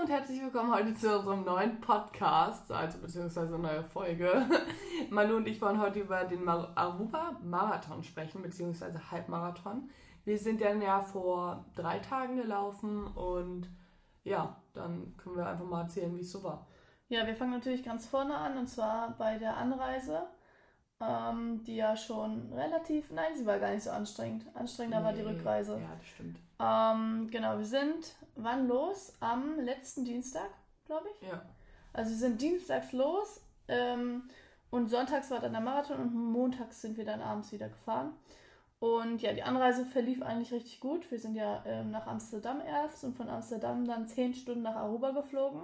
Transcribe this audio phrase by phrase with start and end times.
[0.00, 4.46] und herzlich willkommen heute zu unserem neuen Podcast, also beziehungsweise neue Folge.
[5.10, 9.90] Malu und ich wollen heute über den Mar Aruba Marathon sprechen, beziehungsweise Halbmarathon.
[10.24, 13.68] Wir sind dann ja vor drei Tagen gelaufen und
[14.24, 16.66] ja, dann können wir einfach mal erzählen, wie es so war.
[17.08, 20.28] Ja, wir fangen natürlich ganz vorne an und zwar bei der Anreise,
[20.98, 24.46] ähm, die ja schon relativ, nein, sie war gar nicht so anstrengend.
[24.54, 25.74] Anstrengender war die Rückreise.
[25.74, 26.38] Ja, das stimmt.
[26.60, 29.14] Ähm, genau, wir sind wann los?
[29.20, 30.50] Am letzten Dienstag,
[30.86, 31.28] glaube ich.
[31.28, 31.42] Ja.
[31.92, 34.28] Also wir sind dienstags los ähm,
[34.70, 38.12] und sonntags war dann der Marathon und montags sind wir dann abends wieder gefahren.
[38.78, 41.10] Und ja, die Anreise verlief eigentlich richtig gut.
[41.10, 45.10] Wir sind ja ähm, nach Amsterdam erst und von Amsterdam dann zehn Stunden nach Aruba
[45.10, 45.62] geflogen.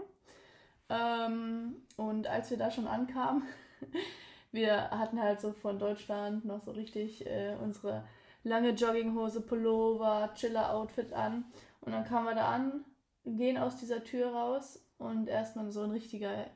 [0.90, 3.44] Ähm, und als wir da schon ankamen,
[4.52, 8.04] wir hatten halt so von Deutschland noch so richtig äh, unsere
[8.46, 11.44] lange Jogginghose, Pullover, Chiller-Outfit an.
[11.80, 12.84] Und dann kamen wir da an,
[13.24, 16.46] gehen aus dieser Tür raus und erstmal so ein richtiger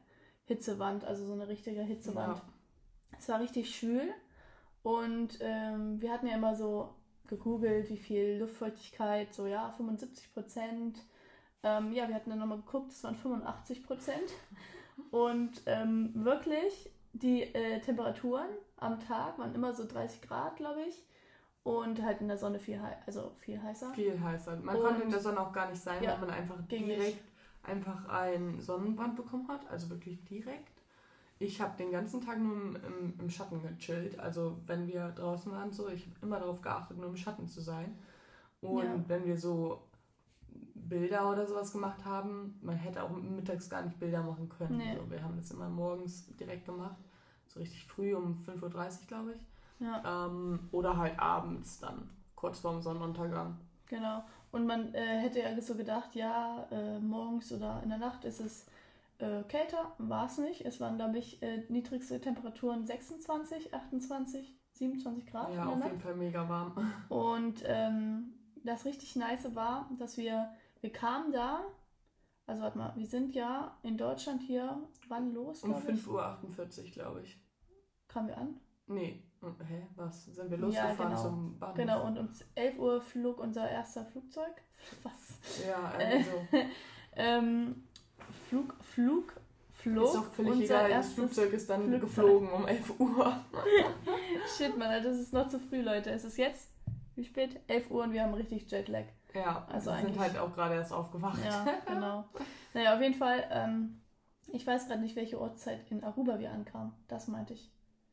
[0.45, 2.39] Hitzewand, also so eine richtige Hitzewand.
[2.39, 2.45] Ja.
[3.19, 4.09] Es war richtig schwül
[4.83, 6.95] und ähm, wir hatten ja immer so
[7.27, 10.99] gegoogelt, wie viel Luftfeuchtigkeit, so ja, 75 Prozent.
[11.63, 14.31] Ähm, ja, wir hatten dann nochmal geguckt, es waren 85 Prozent.
[15.11, 21.05] Und ähm, wirklich, die äh, Temperaturen am Tag waren immer so 30 Grad, glaube ich.
[21.63, 23.93] Und halt in der Sonne viel, also viel heißer.
[23.93, 24.57] Viel heißer.
[24.57, 26.99] Man Und- konnte in der Sonne auch gar nicht sein, Ja, weil man einfach direkt
[26.99, 27.19] nicht.
[27.63, 29.69] einfach einen Sonnenbrand bekommen hat.
[29.71, 30.73] Also wirklich direkt.
[31.39, 34.19] Ich habe den ganzen Tag nur im, im, im Schatten gechillt.
[34.19, 37.61] Also wenn wir draußen waren, so, ich habe immer darauf geachtet, nur im Schatten zu
[37.61, 37.99] sein.
[38.63, 39.05] Und Ja.
[39.09, 39.83] wenn wir so
[40.75, 44.79] Bilder oder sowas gemacht haben, man hätte auch mittags gar nicht Bilder machen können.
[44.79, 44.97] Nee.
[44.97, 46.97] So, wir haben das immer morgens direkt gemacht.
[47.47, 48.63] So richtig früh um 5.30
[49.03, 49.47] Uhr, glaube ich.
[49.81, 53.59] Ja, Ähm, oder halt abends dann, kurz vorm Sonnenuntergang.
[53.87, 54.25] genau.
[54.53, 58.41] Und man äh, hätte ja so gedacht, ja, äh, morgens oder in der Nacht ist
[58.41, 58.67] es
[59.19, 59.93] äh, kälter.
[59.99, 60.65] War es nicht.
[60.67, 65.89] Es waren, glaube ich, äh, niedrigste Temperaturen 26, 28, 27 Grad Ja, auf Nacht.
[65.91, 66.73] jeden Fall mega warm.
[67.09, 68.33] Und ähm,
[68.65, 70.51] das richtig nice war, dass wir,
[70.81, 71.61] wir kamen da,
[72.47, 76.01] also warte mal, wir sind ja in Deutschland hier, wann los, Um glaube ich?
[76.01, 77.39] 5.48 Uhr, glaube ich.
[78.09, 78.61] Kamen wir an?
[78.87, 80.25] Nee, hä, was?
[80.27, 81.23] Sind wir Ja, losgefahren genau.
[81.23, 81.77] zum Bahnhof?
[81.77, 84.53] Genau, und um 11 Uhr flog unser erster Flugzeug.
[85.03, 85.39] Was?
[85.67, 86.31] Ja, Äh, also,
[87.17, 87.85] Ähm,
[88.49, 89.35] Flug, Flug,
[89.73, 90.07] flog.
[90.07, 92.01] ist doch völlig unser egal, das erstes Flugzeug ist dann Flugzeug.
[92.01, 93.37] geflogen um 11 Uhr.
[94.57, 96.11] Shit, Mann, das ist noch zu früh, Leute.
[96.11, 96.71] Es ist jetzt,
[97.17, 97.61] wie spät?
[97.67, 99.05] 11 Uhr und wir haben richtig Jetlag.
[99.35, 101.39] Ja, Also wir sind halt auch gerade erst aufgewacht.
[101.45, 102.25] Ja, genau.
[102.75, 104.01] Naja, auf jeden Fall, ähm,
[104.53, 106.93] ich weiß gerade nicht, welche Uhrzeit in Aruba wir ankamen.
[107.09, 107.71] Das meinte ich.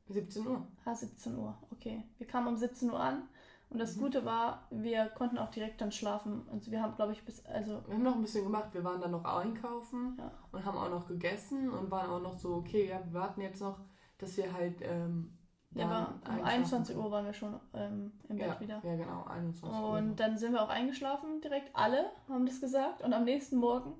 [0.10, 0.66] 17 Uhr.
[0.86, 2.04] Ah, 17 Uhr, okay.
[2.18, 3.24] Wir kamen um 17 Uhr an
[3.70, 4.02] und das Mhm.
[4.02, 6.42] Gute war, wir konnten auch direkt dann schlafen.
[6.44, 8.74] Und wir haben, glaube ich, bis, also, Wir haben noch ein bisschen gemacht.
[8.74, 10.32] Wir waren dann noch einkaufen Ja.
[10.52, 13.62] und haben auch noch gegessen und waren auch noch so, okay, ja, wir warten jetzt
[13.62, 13.80] noch,
[14.18, 14.78] dass wir halt.
[14.82, 15.34] Ähm,
[15.72, 15.90] ja, um
[16.32, 17.06] einschlafen 21 können.
[17.06, 18.82] Uhr waren wir schon ähm, im Bett ja, wieder.
[18.84, 19.90] Ja, genau, 21 Uhr.
[19.90, 21.76] Und dann sind wir auch eingeschlafen direkt.
[21.76, 23.02] Alle haben das gesagt.
[23.04, 23.94] Und am nächsten Morgen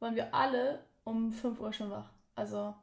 [0.00, 2.10] waren wir alle um 5 Uhr schon wach.
[2.34, 2.74] Also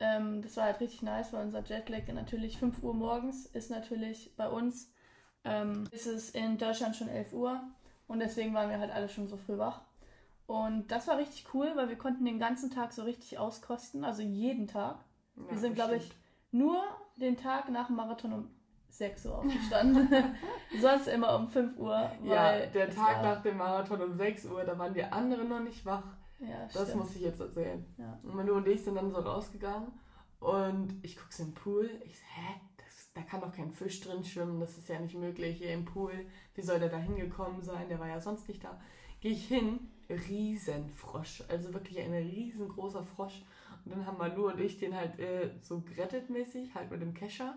[0.00, 4.34] ähm, das war halt richtig nice, weil unser Jetlag natürlich 5 Uhr morgens ist natürlich
[4.36, 4.92] bei uns,
[5.44, 7.62] ähm, ist es in Deutschland schon 11 Uhr.
[8.06, 9.82] Und deswegen waren wir halt alle schon so früh wach.
[10.46, 14.22] Und das war richtig cool, weil wir konnten den ganzen Tag so richtig auskosten, also
[14.22, 14.98] jeden Tag.
[15.36, 16.10] Ja, wir sind, glaube ich,
[16.50, 16.82] nur
[17.16, 18.50] den Tag nach dem Marathon um
[18.90, 20.08] 6 Uhr aufgestanden.
[20.80, 22.10] Sonst immer um 5 Uhr.
[22.22, 25.84] Ja, der Tag nach dem Marathon um 6 Uhr, da waren die anderen noch nicht
[25.86, 26.04] wach.
[26.40, 26.96] Ja, Das stimmt.
[27.04, 27.84] muss ich jetzt erzählen.
[27.96, 28.18] Ja.
[28.22, 29.88] Und Manu und ich sind dann so rausgegangen
[30.40, 31.90] und ich gucke so im Pool.
[32.04, 32.60] Ich so, hä?
[32.76, 35.84] Das, da kann doch kein Fisch drin schwimmen, das ist ja nicht möglich hier im
[35.84, 36.26] Pool.
[36.54, 37.88] Wie soll der da hingekommen sein?
[37.88, 38.80] Der war ja sonst nicht da.
[39.20, 39.78] Gehe ich hin,
[40.10, 43.42] Riesenfrosch, also wirklich ein riesengroßer Frosch.
[43.84, 47.14] Und dann haben Manu und ich den halt äh, so gerettet mäßig, halt mit dem
[47.14, 47.56] Kescher.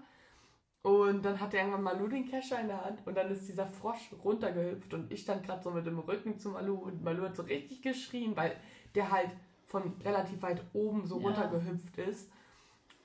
[0.84, 4.12] Und dann hatte irgendwann Malu den Kescher in der Hand und dann ist dieser Frosch
[4.24, 7.44] runtergehüpft und ich stand gerade so mit dem Rücken zu Malu und Malu hat so
[7.44, 8.56] richtig geschrien, weil
[8.96, 9.32] der halt
[9.66, 11.28] von relativ weit oben so Ja.
[11.28, 12.32] runtergehüpft ist.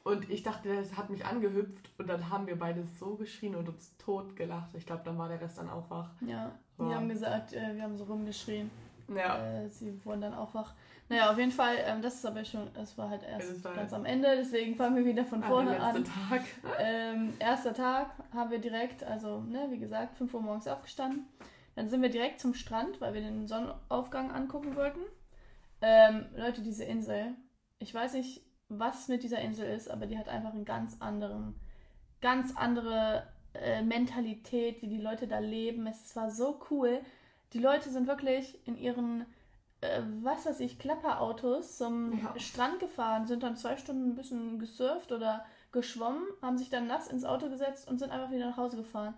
[0.05, 3.69] Und ich dachte, das hat mich angehüpft und dann haben wir beide so geschrien und
[3.69, 4.75] uns tot gelacht.
[4.75, 6.11] Ich glaube, dann war der Rest dann auch wach.
[6.21, 8.71] Ja, die haben gesagt, äh, wir haben so rumgeschrien.
[9.17, 10.75] Ja, Äh, sie wurden dann auch wach.
[11.09, 13.93] Naja, auf jeden Fall, ähm, das ist aber schon, das war halt erst war- ganz
[13.93, 15.97] am Ende, deswegen fangen wir wieder von ah, vorne an.
[15.97, 16.43] letzte Tag.
[16.81, 21.27] Ähm, erster Tag haben wir direkt, also ne, wie gesagt, 5 Uhr morgens aufgestanden.
[21.75, 25.01] Dann sind wir direkt zum Strand, weil wir den Sonnenaufgang angucken wollten.
[25.81, 27.35] Ähm, Leute, diese Insel,
[27.79, 31.55] ich weiß nicht, was mit dieser Insel ist, aber die hat einfach einen ganz anderen,
[32.21, 35.87] ganz andere äh, Mentalität, wie die Leute da leben.
[35.87, 37.01] Es war so cool.
[37.53, 39.27] Die Leute sind wirklich in ihren
[39.83, 42.39] äh, was weiß ich, Klapperautos zum Ja.
[42.39, 47.09] Strand gefahren, sind dann zwei Stunden ein bisschen gesurft oder geschwommen, haben sich dann nass
[47.09, 49.15] ins Auto gesetzt und sind einfach wieder nach Hause gefahren.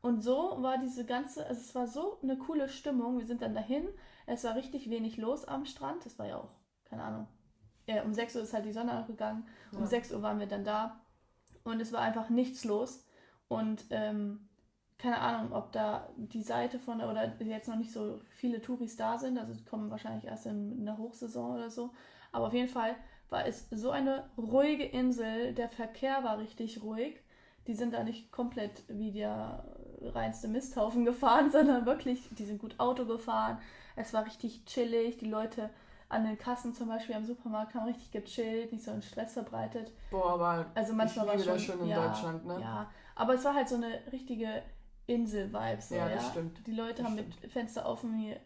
[0.00, 3.18] Und so war diese ganze, also es war so eine coole Stimmung.
[3.18, 3.86] Wir sind dann dahin,
[4.26, 6.50] es war richtig wenig los am Strand, es war ja auch,
[6.84, 7.28] keine Ahnung,
[7.86, 9.86] äh, um 6 Uhr ist halt die Sonne aufgegangen, um Ja.
[9.86, 11.00] 6 Uhr waren wir dann da
[11.64, 13.04] und es war einfach nichts los.
[13.48, 14.47] Und ähm,
[14.98, 19.16] keine Ahnung, ob da die Seite von, oder jetzt noch nicht so viele Touris da
[19.16, 21.90] sind, also die kommen wahrscheinlich erst in, in der Hochsaison oder so.
[22.32, 22.96] Aber auf jeden Fall
[23.30, 27.20] war es so eine ruhige Insel, der Verkehr war richtig ruhig.
[27.68, 29.64] Die sind da nicht komplett wie der
[30.02, 33.58] reinste Misthaufen gefahren, sondern wirklich, die sind gut Auto gefahren.
[33.94, 35.18] Es war richtig chillig.
[35.18, 35.70] Die Leute
[36.08, 39.92] an den Kassen zum Beispiel am Supermarkt haben richtig gechillt, nicht so einen Stress verbreitet.
[40.10, 42.58] Boah, aber Also manchmal ich liebe war das schon, schon in ja, Deutschland, ne?
[42.60, 44.62] Ja, aber es war halt so eine richtige
[45.08, 45.80] Insel-Vibe.
[45.82, 46.64] So, Ja, ja, das stimmt.
[46.66, 48.36] Die Leute Das haben mit Fenster offen, hier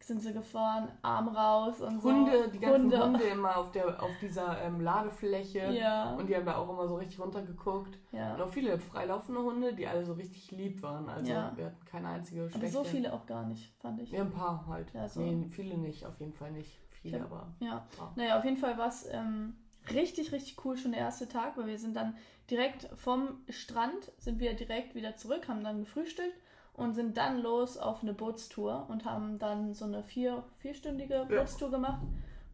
[0.00, 2.50] sind sie gefahren, Arm raus und Hunde, so.
[2.50, 5.70] die ganzen Hunde, immer auf, der, auf dieser ähm, Ladefläche.
[5.72, 7.98] Ja, Und die haben da auch immer so richtig runtergeguckt.
[8.10, 8.34] ja.
[8.34, 11.08] Und auch viele freilaufende Hunde, die alle so richtig lieb waren.
[11.08, 11.52] Also Ja.
[11.54, 12.68] wir hatten keine einzige Aber schlechte.
[12.78, 14.10] so viele auch gar nicht, fand ich.
[14.10, 14.92] Ja, ein paar halt.
[14.92, 15.20] Ja, so.
[15.20, 16.80] Nee, viele nicht, auf jeden Fall nicht.
[17.00, 17.24] Viele, Ja.
[17.24, 17.46] aber.
[17.60, 17.68] Ja.
[17.98, 18.12] Ja.
[18.16, 19.54] Naja, auf jeden Fall war es ähm,
[19.90, 22.16] richtig, richtig cool schon der erste Tag, weil wir sind dann
[22.50, 26.36] direkt vom Strand, sind wir direkt wieder zurück, haben dann gefrühstückt
[26.74, 31.24] und sind dann los auf eine Bootstour und haben dann so eine vier, vierstündige Ja.
[31.24, 32.02] Bootstour gemacht,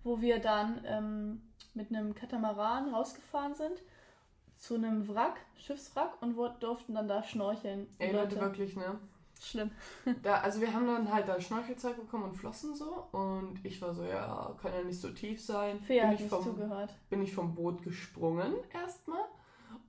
[0.05, 1.43] wo wir dann ähm,
[1.75, 3.83] mit einem Katamaran rausgefahren sind
[4.57, 7.87] zu einem Wrack, Schiffswrack und durften dann da schnorcheln.
[7.99, 8.99] Ey, Leute, wirklich, ne?
[9.45, 9.71] Schlimm.
[10.23, 13.07] Da, also wir haben dann halt da Schnorchelzeug bekommen und Flossen so.
[13.13, 15.81] Und ich war so, ja, kann ja nicht so tief sein.
[15.81, 16.95] Fea bin, ich vom, zugehört.
[17.11, 19.25] bin ich vom Boot gesprungen erstmal.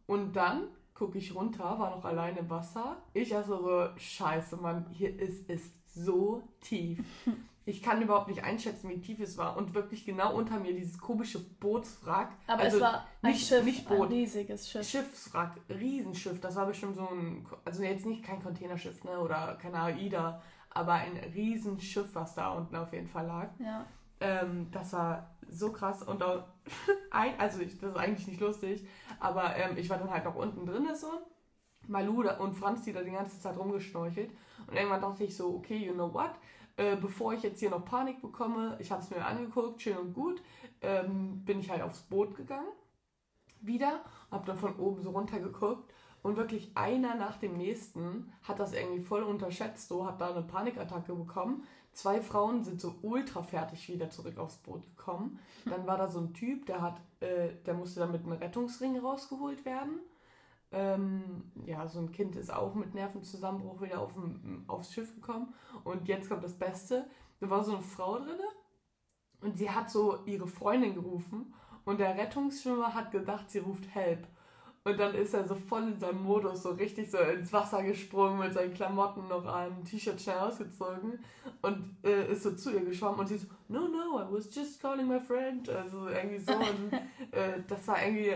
[0.07, 2.97] Und dann gucke ich runter, war noch allein im Wasser.
[3.13, 7.05] Ich mal so, scheiße, Mann, hier ist es so tief.
[7.69, 9.55] Ich kann überhaupt nicht einschätzen, wie tief es war.
[9.57, 12.31] Und wirklich genau unter mir dieses komische Bootswrack.
[12.47, 14.09] Aber also es war ein nicht- Schiff, nicht ein Boot.
[14.09, 14.87] riesiges Schiff.
[14.89, 16.39] Schiffswrack, Riesenschiff.
[16.41, 20.93] Das war bestimmt so ein, also jetzt nicht kein Containerschiff, ne, oder keine AIDA, aber
[20.93, 23.49] ein Riesenschiff, was da unten auf jeden Fall lag.
[23.59, 23.85] Ja.
[24.21, 26.43] Ähm, das war so krass und auch,
[27.11, 28.85] ein- also ich, das ist eigentlich nicht lustig,
[29.19, 31.07] aber ähm, ich war dann halt noch unten drin so.
[31.87, 34.29] Malu und Franz, die da die ganze Zeit rumgeschnorchelt.
[34.67, 36.31] Und irgendwann dachte ich so, okay, you know what?
[36.79, 40.13] Äh, bevor ich jetzt hier noch Panik bekomme, ich habe es mir angeguckt, schön und
[40.13, 40.41] gut,
[40.79, 42.69] ähm, bin ich halt aufs Boot gegangen.
[43.59, 43.99] Wieder,
[44.31, 45.91] habe dann von oben so runter geguckt
[46.23, 50.41] und wirklich einer nach dem nächsten hat das irgendwie voll unterschätzt, so hat da eine
[50.41, 51.65] Panikattacke bekommen.
[51.91, 55.37] Zwei Frauen sind so ultra fertig wieder zurück aufs Boot gekommen.
[55.65, 58.97] Dann war da so ein Typ, der hat, äh, der musste dann mit einem Rettungsring
[58.99, 59.99] rausgeholt werden.
[60.71, 65.53] Ähm, ja, so ein Kind ist auch mit Nervenzusammenbruch wieder auf dem, aufs Schiff gekommen.
[65.83, 67.05] Und jetzt kommt das Beste.
[67.39, 68.39] Da war so eine Frau drin
[69.41, 71.53] und sie hat so ihre Freundin gerufen
[71.85, 74.27] und der Rettungsschwimmer hat gedacht, sie ruft Help.
[74.83, 78.39] Und dann ist er so voll in seinem Modus, so richtig so ins Wasser gesprungen,
[78.39, 81.19] mit seinen Klamotten noch an, T-Shirt schnell ausgezogen
[81.61, 84.81] und äh, ist so zu ihr geschwommen und sie so, no, no, I was just
[84.81, 85.69] calling my friend.
[85.69, 86.53] Also irgendwie so.
[86.53, 86.93] Und
[87.31, 88.35] äh, das war irgendwie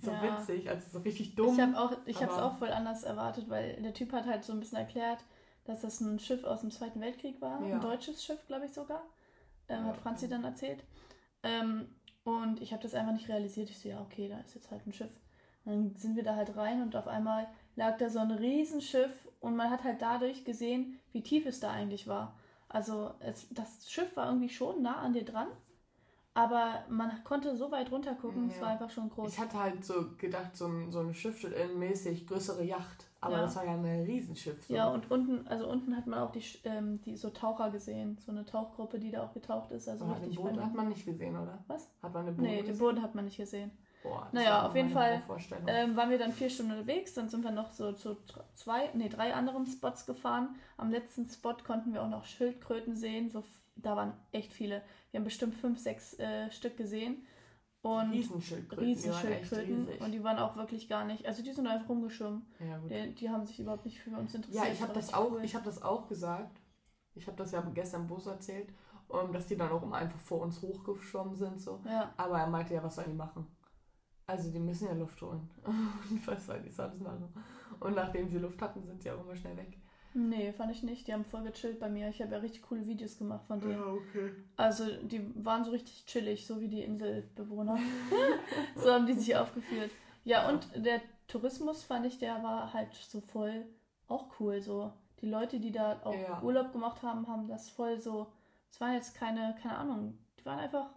[0.00, 0.22] so Ja.
[0.22, 1.54] witzig, also so richtig dumm.
[1.54, 4.44] Ich habe auch, ich habe es auch voll anders erwartet, weil der Typ hat halt
[4.44, 5.18] so ein bisschen erklärt,
[5.64, 7.76] dass das ein Schiff aus dem Zweiten Weltkrieg war, Ja.
[7.76, 9.02] ein deutsches Schiff, glaube ich sogar,
[9.68, 10.82] ähm, Ja, hat Franzi dann erzählt.
[11.42, 11.88] Ähm,
[12.24, 13.70] und ich habe das einfach nicht realisiert.
[13.70, 15.10] Ich so, ja, okay, da ist jetzt halt ein Schiff.
[15.64, 19.56] Dann sind wir da halt rein und auf einmal lag da so ein Riesenschiff und
[19.56, 22.36] man hat halt dadurch gesehen, wie tief es da eigentlich war.
[22.68, 25.48] Also es, das Schiff war irgendwie schon nah an dir dran,
[26.36, 28.62] aber man konnte so weit runter gucken, es Ja.
[28.62, 29.32] war einfach schon groß.
[29.32, 31.44] Ich hatte halt so gedacht, so ein, so ein Schiff
[31.76, 33.06] mäßig größere Yacht.
[33.20, 33.42] Aber Ja.
[33.42, 34.64] das war ja ein Riesenschiff.
[34.66, 34.74] So.
[34.74, 38.30] Ja, und unten, also unten hat man auch die, ähm, die so Taucher gesehen, so
[38.30, 39.88] eine Tauchgruppe, die da auch getaucht ist.
[39.88, 41.64] Also Aber den Boden hat man nicht gesehen, oder?
[41.66, 41.88] Was?
[42.02, 42.78] Hat man den Boden Nee, den gesehen?
[42.78, 43.70] Boden hat man nicht gesehen.
[44.02, 45.20] Boah, das Naja, auf jeden Fall.
[45.66, 48.16] Ähm, waren wir dann vier Stunden unterwegs, dann sind wir noch so zu
[48.54, 50.54] zwei, nee, drei anderen Spots gefahren.
[50.76, 53.30] Am letzten Spot konnten wir auch noch Schildkröten sehen.
[53.30, 53.42] So,
[53.76, 54.82] da waren echt viele.
[55.10, 57.26] Wir haben bestimmt fünf, sechs äh, Stück gesehen.
[57.82, 58.84] Und Riesenschildkröten.
[58.84, 59.86] die Riesenschildkröten.
[59.86, 60.00] riesig.
[60.00, 62.44] Und die waren auch wirklich gar nicht, also die sind einfach rumgeschwommen.
[62.58, 62.78] ja.
[62.78, 64.64] Die, die haben sich überhaupt nicht für uns interessiert.
[64.64, 65.44] ja, ich habe das auch, cool.
[65.44, 66.60] ich habe das auch gesagt.
[67.14, 68.68] Ich habe das ja gestern im Bus erzählt,
[69.08, 71.80] um, dass die dann auch immer einfach vor uns hochgeschwommen sind so.
[71.86, 73.46] Ja, Aber er meinte ja, was sollen die machen?
[74.26, 75.48] Also die müssen ja Luft holen.
[76.10, 77.32] Und was sollen die sonst machen?
[77.78, 79.78] Und nachdem sie Luft hatten, sind sie auch immer schnell weg.
[80.16, 81.06] Nee, fand ich nicht.
[81.06, 82.08] Die haben voll gechillt bei mir.
[82.08, 83.80] Ich habe ja richtig coole Videos gemacht von denen.
[83.82, 84.32] okay.
[84.56, 87.78] Also die waren so richtig chillig, so wie die Inselbewohner.
[88.76, 89.90] so haben die sich aufgeführt.
[90.24, 90.48] Ja, Ja.
[90.48, 93.64] und der Tourismus fand ich, der war halt so voll
[94.08, 94.60] auch cool.
[94.60, 96.42] So die Leute, die da auch Ja.
[96.42, 98.26] Urlaub gemacht haben, haben das voll so
[98.68, 100.90] es waren jetzt keine, keine Ahnung, die waren einfach,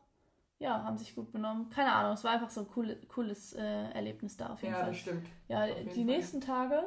[0.58, 1.70] ja, haben sich gut benommen.
[1.70, 4.80] Keine Ahnung, es war einfach so ein cool, cooles äh, Erlebnis da auf jeden Ja,
[4.82, 4.90] Fall.
[4.90, 5.28] das stimmt.
[5.48, 6.04] Ja, die Fall.
[6.04, 6.84] nächsten Tage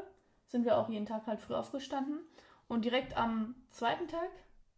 [0.52, 2.20] sind wir auch jeden Tag halt früh aufgestanden.
[2.68, 4.28] Und direkt am zweiten Tag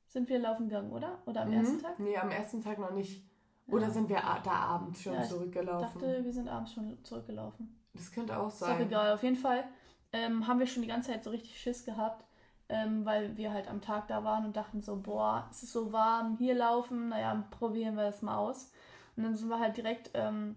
[0.07, 1.19] sind wir laufen gegangen, oder?
[1.27, 1.55] Oder am Mhm.
[1.55, 1.99] ersten Tag?
[1.99, 3.23] Nee, am ersten Tag noch nicht.
[3.67, 3.91] Oder Ja.
[3.91, 6.01] sind wir da abends schon Ja, ich zurückgelaufen?
[6.01, 7.81] dachte, wir sind abends schon zurückgelaufen.
[7.93, 8.83] das könnte auch Ist auch sein.
[8.83, 9.13] egal.
[9.15, 9.65] Auf jeden Fall
[10.13, 12.25] ähm, haben wir schon die ganze Zeit so richtig Schiss gehabt,
[12.69, 15.93] ähm, weil wir halt am Tag da waren und dachten so, boah, es ist so
[15.93, 18.71] warm, hier laufen, naja, probieren wir das mal aus.
[19.17, 20.57] Und dann sind wir halt direkt ähm,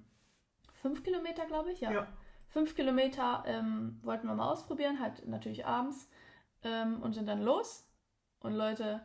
[0.73, 1.91] fünf Kilometer, glaube ich, ja.
[1.91, 2.07] Ja.
[2.57, 6.09] Fünf Kilometer ähm, wollten wir mal ausprobieren, halt natürlich abends
[6.63, 7.87] ähm, und sind dann los.
[8.39, 8.99] Und Leute,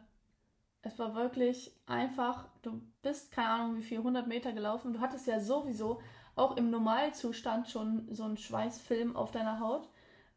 [0.80, 4.94] es war wirklich einfach, du bist keine Ahnung wie viel, 100 Meter gelaufen.
[4.94, 6.00] Du hattest ja sowieso
[6.34, 9.86] auch im Normalzustand schon so einen Schweißfilm auf deiner Haut.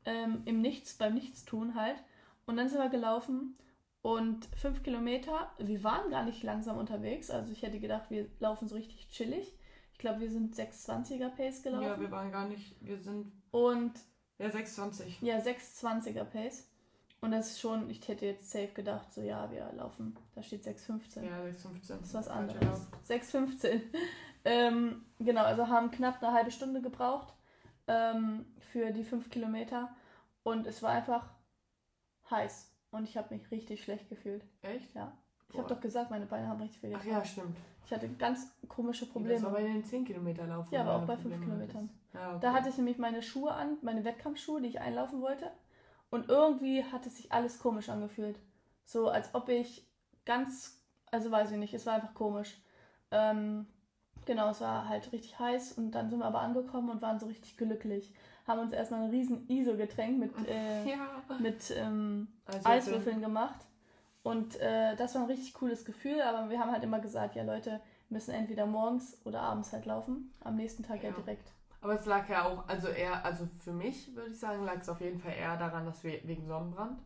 [0.03, 2.03] Ähm, Im Nichts, beim Nichtstun halt.
[2.45, 3.57] Und dann sind wir gelaufen
[4.01, 7.31] und fünf Kilometer, wir waren gar nicht langsam unterwegs.
[7.31, 9.57] Also ich hätte gedacht, wir laufen so richtig chillig.
[9.95, 11.85] Ich glaube, wir sind 620er Pace gelaufen.
[11.85, 13.93] Ja, wir waren gar nicht, wir sind, und
[14.37, 15.21] ja, 620.
[15.21, 16.67] ja, 620er Pace.
[17.21, 20.65] Und das ist schon, ich hätte jetzt safe gedacht, so ja, wir laufen, da steht
[20.65, 21.23] 615.
[21.23, 21.97] Ja, 615.
[21.97, 22.87] Das ist was anderes.
[23.07, 23.81] 6,15.
[24.43, 27.33] ähm, genau, also haben knapp eine halbe Stunde gebraucht
[27.87, 29.95] ähm, für die fünf Kilometer.
[30.43, 31.29] Und es war einfach
[32.29, 32.69] heiß.
[32.91, 34.43] Und ich habe mich richtig schlecht gefühlt.
[34.61, 34.93] Echt?
[34.93, 35.17] Ja.
[35.49, 37.55] Ich habe doch gesagt, meine Beine haben richtig viel Ach ja, stimmt.
[37.85, 39.49] Ich hatte ganz komische Das war Probleme.
[39.49, 40.73] bei den 10 Kilometer laufen.
[40.73, 41.89] Ja, aber auch bei fünf Probleme Kilometern.
[41.89, 42.13] hattest.
[42.15, 42.39] Ja, okay.
[42.41, 45.51] Da hatte ich nämlich meine Schuhe an, meine Wettkampfschuhe, die ich einlaufen wollte.
[46.09, 48.39] Und irgendwie hat es sich alles komisch angefühlt.
[48.85, 49.87] So als ob ich
[50.25, 52.57] ganz, also weiß ich nicht, es war einfach komisch.
[53.11, 53.67] Ähm,
[54.25, 57.27] genau, es war halt richtig heiß und dann sind wir aber angekommen und waren so
[57.27, 58.13] richtig glücklich.
[58.47, 61.21] Haben uns erstmal ein riesen ISO-Getränk mit, äh, ja.
[61.39, 63.65] mit ähm, Also, Eiswürfeln gemacht.
[64.25, 67.43] Und äh, das war ein richtig cooles Gefühl, aber wir haben halt immer gesagt, ja
[67.43, 67.79] Leute,
[68.09, 70.33] müssen entweder morgens oder abends halt laufen.
[70.43, 71.15] Am nächsten Tag ja, Ja.
[71.15, 71.51] direkt.
[71.81, 74.89] Aber es lag ja auch, also eher, also für mich würde ich sagen, lag es
[74.89, 76.99] auf jeden Fall eher daran, dass wir wegen Sonnenbrand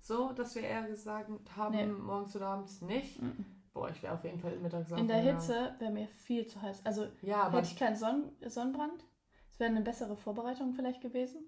[0.00, 1.86] so, dass wir eher gesagt haben, Nee.
[1.86, 3.20] morgens oder abends nicht.
[3.22, 3.46] Mhm.
[3.72, 6.84] Boah, ich wäre auf jeden Fall mittags In der Hitze wäre mir viel zu heiß.
[6.84, 7.06] Also.
[7.22, 9.04] Ja, hätte ich keinen Sonn Sonnenbrand.
[9.50, 11.40] Es wäre eine bessere Vorbereitung vielleicht gewesen.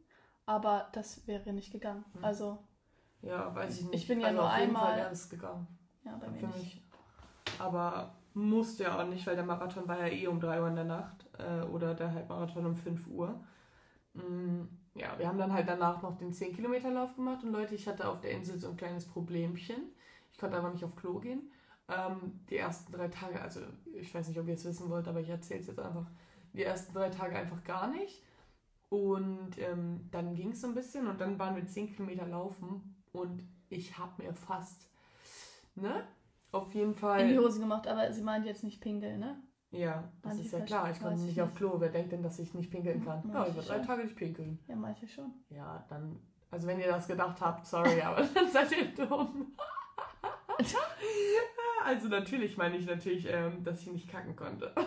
[0.47, 2.05] Aber das wäre nicht gegangen.
[2.15, 2.25] Mhm.
[2.25, 2.59] Also,
[3.23, 3.95] ja, weiß ich nicht.
[4.03, 5.67] Ich bin ja also nur auf jeden einmal- Fall es gegangen.
[6.05, 6.83] ja, bei mir nicht.
[7.59, 10.77] Aber musste ja auch nicht, weil der Marathon war ja eh um 3 Uhr in
[10.77, 13.41] der Nacht äh, oder der Halbmarathon um 5 Uhr.
[14.15, 14.63] Mm,
[14.95, 17.87] ja, wir haben dann halt danach noch den 10 Kilometer Lauf gemacht und Leute, ich
[17.87, 19.93] hatte auf der Insel so ein kleines Problemchen.
[20.33, 21.51] Ich konnte aber nicht auf Klo gehen.
[21.89, 23.61] Ähm, die ersten drei Tage, also
[23.95, 26.07] ich weiß nicht, ob ihr es wissen wollt, aber ich erzähle es jetzt einfach.
[26.53, 28.23] Die ersten drei Tage einfach gar nicht.
[28.89, 33.00] Und ähm, dann ging es so ein bisschen und dann waren wir 10 Kilometer laufen
[33.13, 34.89] und ich habe mir fast,
[35.75, 36.07] ne?
[36.53, 37.21] Auf jeden Fall.
[37.21, 39.41] In die Hose gemacht, aber sie meint jetzt nicht pinkeln, ne?
[39.71, 40.91] Ja, das ist ja klar.
[40.91, 41.59] Ich weiß konnte ich nicht auf nicht.
[41.59, 41.77] Klo.
[41.79, 43.23] Wer denkt denn, dass ich nicht pinkeln kann?
[43.25, 43.79] Manche Ja, ich war drei.
[43.87, 44.59] Tage nicht pinkeln.
[44.67, 45.33] Ja, manche schon.
[45.49, 46.19] Ja, dann.
[46.51, 49.53] Also, wenn ihr das gedacht habt, sorry, aber dann seid ihr dumm.
[51.85, 54.75] also, natürlich meine ich natürlich, ähm, dass ich nicht kacken konnte.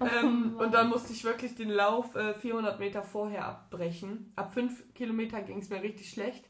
[0.00, 0.66] ähm, Mann.
[0.66, 4.32] und dann musste ich wirklich den Lauf äh, 400 Meter vorher abbrechen.
[4.36, 6.48] Ab 5 Kilometern ging es mir richtig schlecht.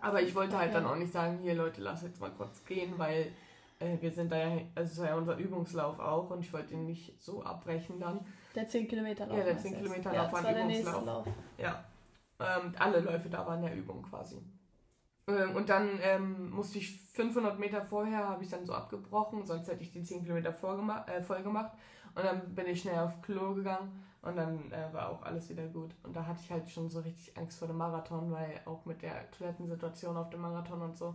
[0.00, 0.80] Aber ich wollte halt Ja.
[0.80, 3.32] dann auch nicht sagen, hier Leute, lass jetzt mal kurz gehen, weil
[3.78, 6.74] äh, wir sind da ja, also es war ja unser Übungslauf auch und ich wollte
[6.74, 8.26] ihn nicht so abbrechen dann.
[8.54, 9.38] Der 10 Kilometer Lauf.
[9.38, 9.82] Ja, der meinst du 10 jetzt?
[9.84, 11.26] Kilometer ja, Lauf war ein war nächste Übungslauf.
[11.26, 11.34] Lauf.
[11.58, 11.84] Ja.
[12.38, 14.42] Ähm, alle Läufe da waren ja Übung quasi.
[15.28, 19.68] Ähm, und dann ähm, musste ich 500 Meter vorher, habe ich dann so abgebrochen, sonst
[19.68, 21.72] hätte ich die 10 Kilometer äh, voll gemacht.
[22.16, 25.66] Und dann bin ich schnell auf Klo gegangen und dann äh, war auch alles wieder
[25.68, 25.94] gut.
[26.02, 29.02] Und da hatte ich halt schon so richtig Angst vor dem Marathon, weil auch mit
[29.02, 31.14] der Toilettensituation auf dem Marathon und so,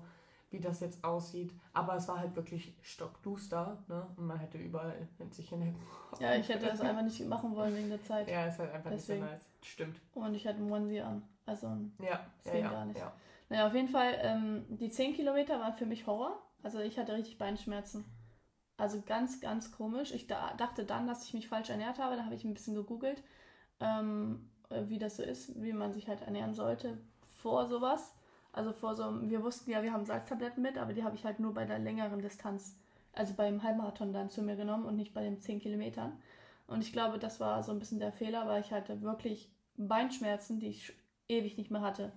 [0.51, 1.51] wie das jetzt aussieht.
[1.73, 4.05] Aber es war halt wirklich stockduster, ne?
[4.15, 5.75] Und man hätte überall in sich hinhacken.
[6.19, 8.29] Ja, ich hätte das einfach nicht machen wollen wegen der Zeit.
[8.29, 9.21] Ja, ist halt einfach Deswegen.
[9.21, 9.49] nicht so nice.
[9.63, 9.99] Stimmt.
[10.13, 11.23] Und ich hatte einen Onesie an.
[11.45, 11.67] Also
[11.99, 12.71] Ja, ja, Deswegen ja.
[12.71, 12.99] gar nicht.
[12.99, 13.11] ja.
[13.49, 16.39] Naja, auf jeden Fall, ähm, die 10 Kilometer waren für mich Horror.
[16.63, 18.05] Also ich hatte richtig Beinschmerzen.
[18.81, 20.11] Also ganz, ganz komisch.
[20.11, 22.15] Ich da, dachte dann, dass ich mich falsch ernährt habe.
[22.15, 23.21] Da habe ich ein bisschen gegoogelt,
[23.79, 26.97] ähm, äh, wie das so ist, wie man sich halt ernähren sollte
[27.29, 28.15] vor sowas.
[28.53, 31.39] Also vor so, wir wussten ja, wir haben Salztabletten mit, aber die habe ich halt
[31.39, 32.75] nur bei der längeren Distanz,
[33.13, 36.19] also beim Halbmarathon dann zu mir genommen und nicht bei den 10 Kilometern.
[36.65, 40.59] Und ich glaube, das war so ein bisschen der Fehler, weil ich hatte wirklich Beinschmerzen,
[40.59, 40.91] die ich
[41.27, 42.13] ewig nicht mehr hatte.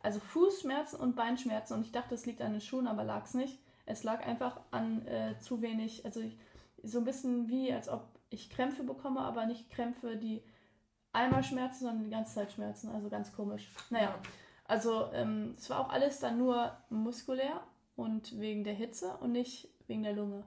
[0.00, 3.34] Also Fußschmerzen und Beinschmerzen und ich dachte, es liegt an den Schuhen, aber lag es
[3.34, 3.58] nicht.
[3.86, 6.36] Es lag einfach an äh, zu wenig, also ich,
[6.82, 10.42] so ein bisschen wie, als ob ich Krämpfe bekomme, aber nicht Krämpfe, die
[11.12, 12.90] einmal schmerzen, sondern die ganze Zeit schmerzen.
[12.90, 13.68] Also ganz komisch.
[13.90, 14.14] Naja,
[14.64, 17.62] Also ähm, es war auch alles dann nur muskulär
[17.94, 20.42] und wegen der Hitze und nicht wegen der Lunge.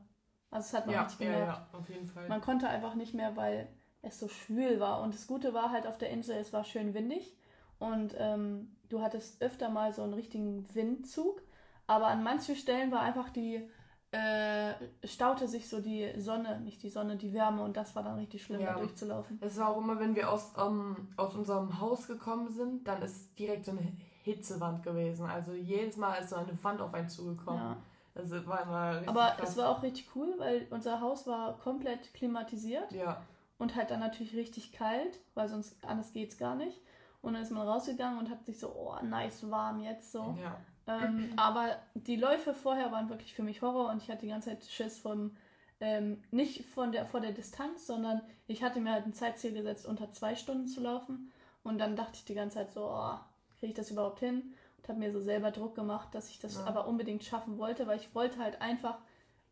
[0.52, 1.62] Also es hat man Ja, richtig ja, gemerkt.
[1.74, 2.28] ja, auf jeden Fall.
[2.28, 3.70] Man konnte einfach nicht mehr, weil
[4.02, 5.02] es so schwül war.
[5.02, 7.36] Und das Gute war halt auf der Insel, es war schön windig
[7.80, 11.42] und ähm, du hattest öfter mal so einen richtigen Windzug.
[11.90, 13.68] Aber an manchen Stellen war einfach die,
[14.12, 18.16] äh, staute sich so die Sonne, nicht die Sonne, die Wärme und das war dann
[18.16, 18.74] richtig schlimm, Ja.
[18.74, 19.38] da durchzulaufen.
[19.42, 23.38] Es war auch immer, wenn wir aus, ähm, aus unserem Haus gekommen sind, dann ist
[23.38, 23.92] direkt so eine
[24.24, 25.26] Hitzewand gewesen.
[25.26, 27.60] Also jedes Mal ist so eine Wand auf einen zugekommen.
[27.62, 27.78] Ja.
[28.16, 29.50] Also war immer richtig Aber krass.
[29.50, 33.22] es war auch richtig cool, weil unser Haus war komplett klimatisiert Ja,
[33.60, 36.82] und halt dann natürlich richtig kalt, weil sonst anders geht's gar nicht.
[37.22, 40.36] Und dann ist man rausgegangen und hat sich so, oh, nice warm jetzt so.
[40.42, 40.56] ja.
[40.90, 44.50] Ähm, aber die Läufe vorher waren wirklich für mich Horror und ich hatte die ganze
[44.50, 45.36] Zeit Schiss vom,
[45.80, 49.86] ähm, nicht von der, vor der Distanz, sondern ich hatte mir halt ein Zeitziel gesetzt,
[49.86, 51.32] unter zwei Stunden zu laufen.
[51.64, 53.20] Und dann dachte ich die ganze Zeit so, oh,
[53.60, 54.54] kriege ich das überhaupt hin?
[54.78, 56.66] Und habe mir so selber Druck gemacht, dass ich das Ja.
[56.66, 58.98] aber unbedingt schaffen wollte, weil ich wollte halt einfach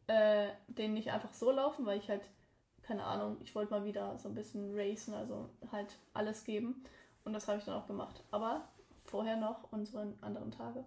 [0.07, 2.23] äh, den nicht einfach so laufen, weil ich halt,
[2.81, 6.83] keine Ahnung, ich wollte mal wieder so ein bisschen racen, also halt alles geben.
[7.25, 8.23] Und das habe ich dann auch gemacht.
[8.31, 8.67] Aber
[9.05, 10.85] vorher noch unsere anderen Tage.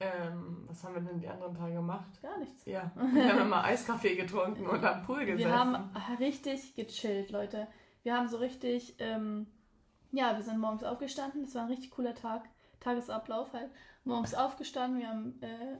[0.00, 2.22] Ähm, was haben wir denn die anderen Tage gemacht?
[2.22, 2.64] Gar nichts.
[2.64, 5.38] Ja, wir haben immer Eiskaffee getrunken und am Pool gesessen.
[5.38, 7.68] Wir haben richtig gechillt, Leute.
[8.02, 9.46] Wir haben so richtig, ähm,
[10.10, 11.44] ja, wir sind morgens aufgestanden.
[11.44, 12.48] Das war ein richtig cooler Tag,
[12.80, 13.70] Tagesablauf halt.
[14.04, 15.76] Morgens aufgestanden, wir haben äh,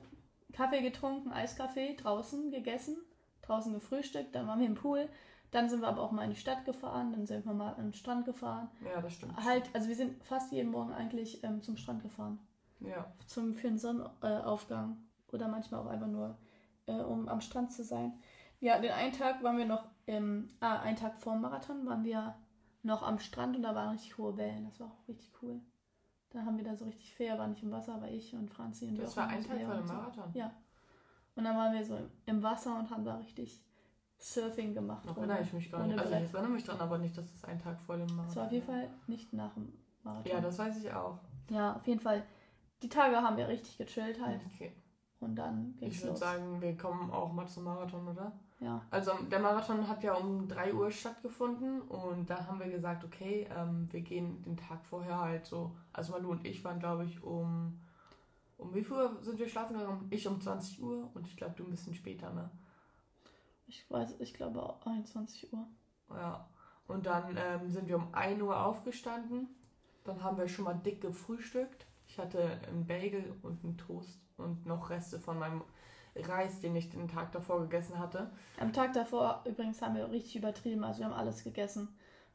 [0.53, 2.97] Kaffee getrunken, Eiskaffee, draußen gegessen,
[3.41, 5.09] draußen gefrühstückt, dann waren wir im Pool.
[5.49, 7.87] Dann sind wir aber auch mal in die Stadt gefahren, dann sind wir mal an
[7.87, 8.69] den Strand gefahren.
[8.85, 9.35] ja, das stimmt.
[9.43, 12.39] Halt, also wir sind fast jeden Morgen eigentlich ähm, zum Strand gefahren.
[12.81, 14.97] Ja, zum, für einen Sonnenaufgang
[15.31, 16.37] oder manchmal auch einfach nur,
[16.87, 18.13] äh, um am Strand zu sein.
[18.59, 22.03] Ja, den einen Tag waren wir noch, im, ah, einen Tag vor dem Marathon waren
[22.03, 22.35] wir
[22.83, 24.65] noch am Strand und da waren richtig hohe Wellen.
[24.65, 25.61] Das war auch richtig cool.
[26.31, 28.87] Da haben wir da so richtig fair, war nicht im Wasser, war ich und Franzi
[28.87, 29.93] und das war ein Tag vor dem und so.
[29.93, 30.31] Marathon.
[30.33, 30.51] Ja.
[31.35, 33.63] Und dann waren wir so im, Wasser und haben da richtig
[34.17, 35.05] Surfing gemacht.
[35.05, 35.97] Noch erinnere ich mich gar nicht.
[35.97, 38.35] Also ich erinnere mich dran, aber nicht, dass es ein Tag vor dem Marathon Das
[38.35, 40.31] war auf jeden Fall nicht nach dem Marathon.
[40.31, 41.19] Ja, das weiß ich auch.
[41.49, 42.23] ja, auf jeden Fall.
[42.81, 44.41] Die Tage haben wir richtig gechillt halt.
[44.53, 44.73] Okay.
[45.19, 48.31] Und dann ging's Ich würde sagen, wir kommen auch mal zum Marathon, oder?
[48.59, 48.85] Ja.
[48.91, 53.47] Also der Marathon hat ja um 3 Uhr stattgefunden und da haben wir gesagt, okay,
[53.55, 57.23] ähm, wir gehen den Tag vorher halt so, also Malu und ich waren glaube ich
[57.23, 57.79] um,
[58.57, 60.07] um wie viel Uhr sind wir schlafen gegangen?
[60.11, 62.51] Ich um 20 Uhr und ich glaube du ein bisschen später, ne?
[63.67, 65.65] Ich weiß, ich glaube auch 21 Uhr.
[66.09, 66.47] Ja.
[66.87, 69.47] Und dann ähm, sind wir um 1 Uhr aufgestanden,
[70.03, 71.87] dann haben wir schon mal dick gefrühstückt.
[72.11, 75.63] Ich hatte einen Bagel und einen Toast und noch Reste von meinem
[76.13, 78.29] Reis, den ich den Tag davor gegessen hatte.
[78.59, 81.87] Am Tag davor übrigens haben wir richtig übertrieben, also wir haben alles gegessen.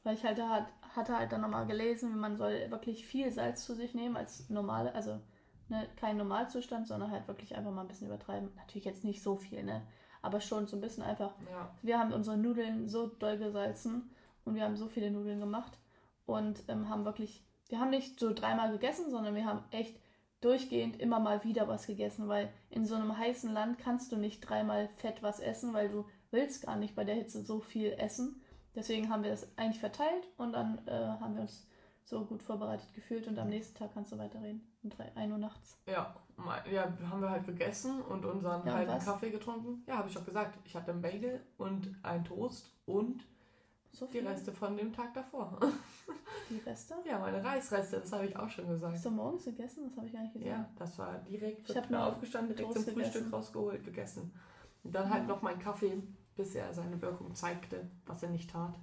[0.03, 3.75] Weil ich halt da, hatte halt dann nochmal gelesen, man soll wirklich viel Salz zu
[3.75, 5.21] sich nehmen als normale, also
[5.69, 8.49] ne, kein Normalzustand, sondern halt wirklich einfach mal ein bisschen übertreiben.
[8.57, 9.83] Natürlich jetzt nicht so viel, ne?
[10.23, 11.35] Aber schon so ein bisschen einfach.
[11.51, 11.71] Ja.
[11.83, 14.11] Wir haben unsere Nudeln so doll gesalzen
[14.47, 15.79] und wir haben so viele Nudeln gemacht
[16.25, 19.99] und ähm, haben wirklich, wir haben nicht so dreimal gegessen, sondern wir haben echt
[20.41, 24.41] durchgehend immer mal wieder was gegessen, weil in so einem heißen Land kannst du nicht
[24.41, 28.43] dreimal fett was essen, weil du willst gar nicht bei der Hitze so viel essen.
[28.75, 31.67] Deswegen haben wir das eigentlich verteilt und dann äh, haben wir uns
[32.05, 34.61] so gut vorbereitet gefühlt und am nächsten Tag kannst du weiterreden.
[34.83, 35.83] Um 3, 1 Uhr nachts.
[35.89, 36.15] Ja,
[36.71, 38.99] ja, haben wir halt gegessen und unseren Ja, halben?
[39.01, 39.83] Kaffee getrunken.
[39.87, 40.59] Ja, habe ich doch gesagt.
[40.65, 43.27] Ich hatte einen Bagel und einen Toast und
[43.93, 44.19] So die.
[44.19, 45.59] Reste von dem Tag davor.
[46.51, 46.95] Die Reste?
[47.05, 48.95] ja, meine Reisreste, das habe ich auch schon gesagt.
[48.95, 49.85] Hast du morgens gegessen?
[49.89, 50.49] Das habe ich gar nicht gesehen.
[50.49, 53.35] Ja, das war direkt, Ich ich hab habe nur aufgestanden, direkt Toast zum Frühstück gegessen.
[53.35, 54.33] rausgeholt, gegessen.
[54.85, 55.29] Und dann halt Ja.
[55.29, 56.01] noch meinen Kaffee,
[56.37, 58.75] bis er seine Wirkung zeigte, was er nicht tat.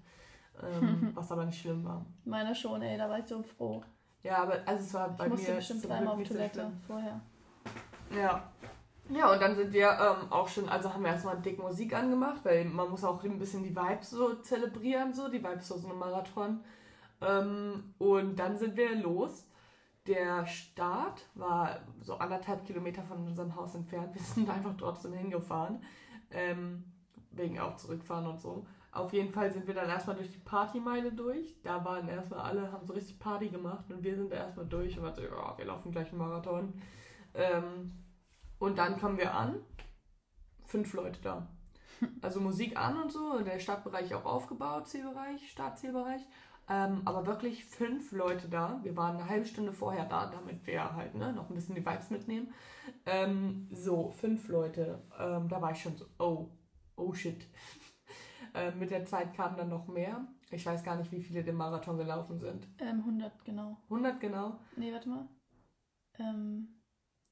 [0.62, 2.06] Ähm, was aber nicht schlimm war.
[2.26, 3.82] Meiner schon, ey, da war ich so froh.
[4.24, 7.22] Ja, aber also es war bei ich musste mir bestimmt dreimal auf Toilette vorher.
[8.13, 8.52] Ja.
[9.10, 12.39] Ja, und dann sind wir ähm, auch schon, also haben wir erstmal dick Musik angemacht,
[12.44, 15.89] weil man muss auch ein bisschen die Vibes so zelebrieren, so, die Vibes aus so
[15.89, 16.63] einem Marathon.
[17.22, 19.46] Ähm, und dann sind wir los.
[20.08, 24.13] Der Start war so anderthalb Kilometer von unserem Haus entfernt.
[24.16, 25.84] Wir sind einfach trotzdem hingefahren.
[26.32, 26.86] Ähm,
[27.32, 28.66] wegen auch zurückfahren und so.
[28.92, 31.56] Auf jeden Fall sind wir dann erstmal durch die Partymeile durch.
[31.63, 34.98] Da waren erstmal alle, haben so richtig Party gemacht und wir sind da erstmal durch
[34.98, 36.74] und waren so, ja, wir laufen gleich einen Marathon.
[37.34, 37.92] Ähm,
[38.63, 39.60] und dann kommen wir an,
[40.65, 41.47] fünf Leute da.
[42.21, 46.21] Also Musik an und so, der Stadtbereich auch aufgebaut, Zielbereich, Startzielbereich.
[46.69, 48.80] Ähm, aber wirklich fünf Leute da.
[48.84, 51.86] Wir waren eine halbe Stunde vorher da, damit wir halt ne, noch ein bisschen die
[51.86, 52.54] Vibes mitnehmen.
[53.06, 55.02] Ähm, so, fünf Leute.
[55.19, 56.49] Ähm, da war ich schon so, oh,
[56.95, 57.45] oh shit.
[58.54, 60.26] ähm, mit der Zeit kamen dann noch mehr.
[60.52, 62.65] Ich weiß gar nicht, wie viele den Marathon gelaufen sind.
[62.80, 63.78] Ähm, 100, genau.
[63.89, 64.60] 100 genau.
[64.78, 65.28] Nee, warte mal.
[66.17, 66.83] Ähm,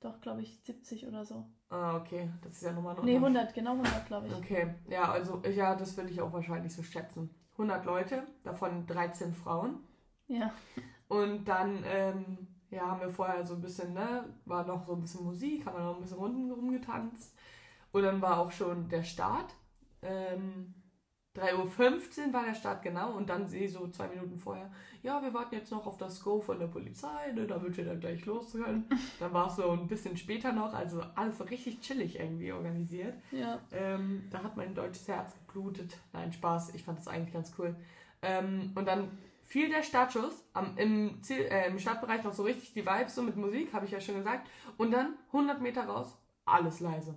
[0.02, 1.46] doch, glaube ich, 70 oder so.
[1.70, 2.30] Ah, okay.
[2.42, 3.04] Das ist ja nochmal noch.
[3.04, 4.34] Nee, 100, genau 100, glaube ich.
[4.34, 7.30] Okay, ja, also ja, das würde ich auch wahrscheinlich so schätzen.
[7.54, 9.80] 100 Leute, davon 13 Frauen.
[10.28, 10.52] Ja.
[11.08, 15.02] Und dann, ähm, ja, haben wir vorher so ein bisschen, ne, war noch so ein
[15.02, 17.36] bisschen Musik, haben wir noch ein bisschen Runden rumgetanzt.
[17.92, 19.54] Und dann war auch schon der Start.
[20.02, 20.74] Ähm,
[21.36, 24.70] 3.15 Uhr war der Start genau und dann sehe ich so zwei Minuten vorher,
[25.02, 28.00] ja, wir warten jetzt noch auf das Go von der Polizei, ne, damit wir dann
[28.02, 28.88] gleich los können.
[29.20, 33.16] Dann war es so ein bisschen später noch, also alles so richtig chillig irgendwie organisiert.
[33.32, 33.60] Ja.
[33.72, 35.98] Ähm, da hat mein deutsches Herz geblutet.
[36.14, 37.76] Nein, Spaß, ich fand das eigentlich ganz cool.
[38.22, 42.74] Ähm, und dann fiel der Startschuss am, im, Ziel, äh, im Startbereich noch so richtig
[42.74, 44.50] die Vibes, so mit Musik, habe ich ja schon gesagt.
[44.78, 46.16] Und dann 100 Meter raus,
[46.46, 47.16] alles leise.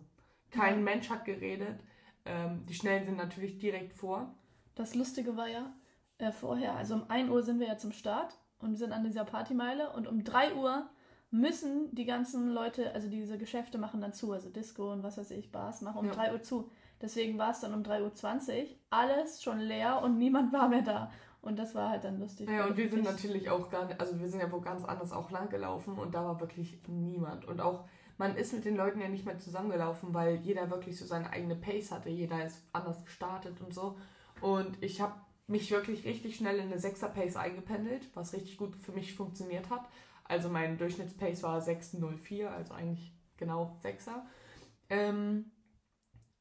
[0.50, 0.84] Kein ja.
[0.84, 1.80] Mensch hat geredet
[2.24, 4.34] ähm, die Schnellen sind natürlich direkt vor.
[4.74, 5.72] Das Lustige war ja
[6.18, 9.24] äh, vorher, also um 1 Uhr sind wir ja zum Start und sind an dieser
[9.24, 10.88] Partymeile und um 3 Uhr
[11.30, 15.32] müssen die ganzen Leute, also diese Geschäfte machen dann zu, also Disco und was weiß
[15.32, 16.12] ich, Bars machen um ja.
[16.12, 16.70] 3 Uhr zu.
[17.00, 21.10] Deswegen war es dann um 3.20 Uhr alles schon leer und niemand war mehr da.
[21.42, 22.48] Und das war halt dann lustig.
[22.48, 25.12] Ja, und wir sind natürlich auch gar nicht, also wir sind ja wo ganz anders
[25.12, 27.44] auch lang gelaufen und da war wirklich niemand.
[27.44, 27.84] Und auch
[28.16, 31.56] man ist mit den Leuten ja nicht mehr zusammengelaufen, weil jeder wirklich so seine eigene
[31.56, 32.10] Pace hatte.
[32.10, 33.96] Jeder ist anders gestartet und so.
[34.40, 35.14] Und ich habe
[35.46, 39.68] mich wirklich richtig schnell in eine 6er Pace eingependelt, was richtig gut für mich funktioniert
[39.70, 39.88] hat.
[40.24, 44.22] Also mein Durchschnittspace war 6,04, also eigentlich genau 6er.
[44.88, 45.50] Ähm,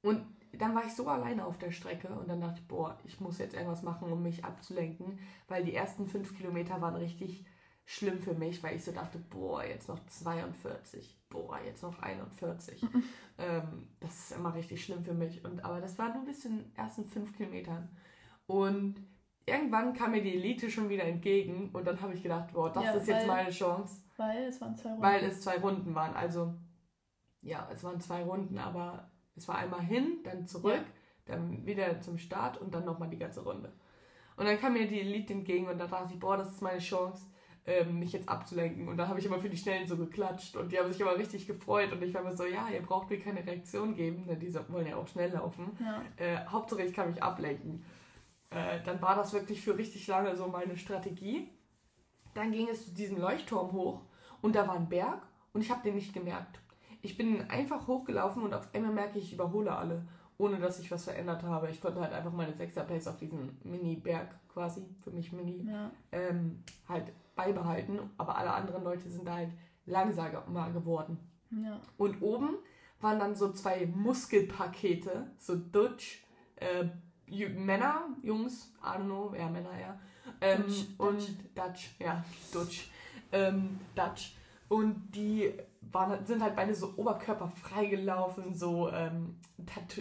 [0.01, 3.19] und dann war ich so alleine auf der Strecke und dann dachte ich, boah, ich
[3.19, 7.45] muss jetzt irgendwas machen, um mich abzulenken, weil die ersten fünf Kilometer waren richtig
[7.85, 12.81] schlimm für mich, weil ich so dachte, boah, jetzt noch 42, boah, jetzt noch 41.
[12.81, 13.03] Mhm.
[13.37, 15.43] Ähm, das ist immer richtig schlimm für mich.
[15.43, 17.89] Und, aber das war nur bis zu den ersten fünf Kilometern.
[18.45, 18.95] Und
[19.45, 22.83] irgendwann kam mir die Elite schon wieder entgegen und dann habe ich gedacht, boah, das
[22.83, 24.01] ja, ist weil, jetzt meine Chance.
[24.17, 25.03] Weil es waren zwei Runden.
[25.03, 26.13] Weil es zwei Runden waren.
[26.15, 26.53] Also,
[27.41, 31.35] ja, es waren zwei Runden, aber es war einmal hin, dann zurück, ja.
[31.35, 33.73] dann wieder zum Start und dann nochmal die ganze Runde.
[34.37, 36.79] Und dann kam mir die Elite entgegen und da dachte ich, boah, das ist meine
[36.79, 37.27] Chance
[37.65, 38.87] ähm, mich jetzt abzulenken.
[38.87, 41.17] Und da habe ich immer für die Schnellen so geklatscht und die haben sich immer
[41.17, 41.91] richtig gefreut.
[41.91, 44.87] Und ich war immer so, ja, ihr braucht mir keine Reaktion geben, denn die wollen
[44.87, 45.77] ja auch schnell laufen.
[45.79, 46.01] Ja.
[46.17, 47.85] Äh, Hauptsache, ich kann mich ablenken.
[48.49, 51.49] Äh, dann war das wirklich für richtig lange so meine Strategie.
[52.33, 54.01] Dann ging es zu diesem Leuchtturm hoch
[54.41, 55.21] und da war ein Berg
[55.53, 56.59] und ich habe den nicht gemerkt.
[57.01, 60.05] Ich bin einfach hochgelaufen und auf einmal merke ich, ich überhole alle,
[60.37, 61.69] ohne dass ich was verändert habe.
[61.69, 65.91] Ich konnte halt einfach meine 6er Pace auf diesen Mini-Berg quasi, für mich Mini, ja.
[66.11, 69.49] ähm, halt beibehalten, aber alle anderen Leute sind da halt
[69.85, 71.17] langsamer geworden.
[71.51, 71.79] Ja.
[71.97, 72.57] Und oben
[73.01, 76.23] waren dann so zwei Muskelpakete, so Dutch,
[76.55, 76.85] äh,
[77.49, 79.99] Männer, Jungs, I don't know, ja, Männer, ja.
[80.39, 81.35] Ähm, Dutch, und Dutch.
[81.55, 82.91] Dutch, ja, Dutch.
[83.31, 84.35] Ähm, Dutch.
[84.73, 85.53] Und die
[85.91, 89.35] waren, sind halt beide so oberkörperfrei gelaufen, so ähm,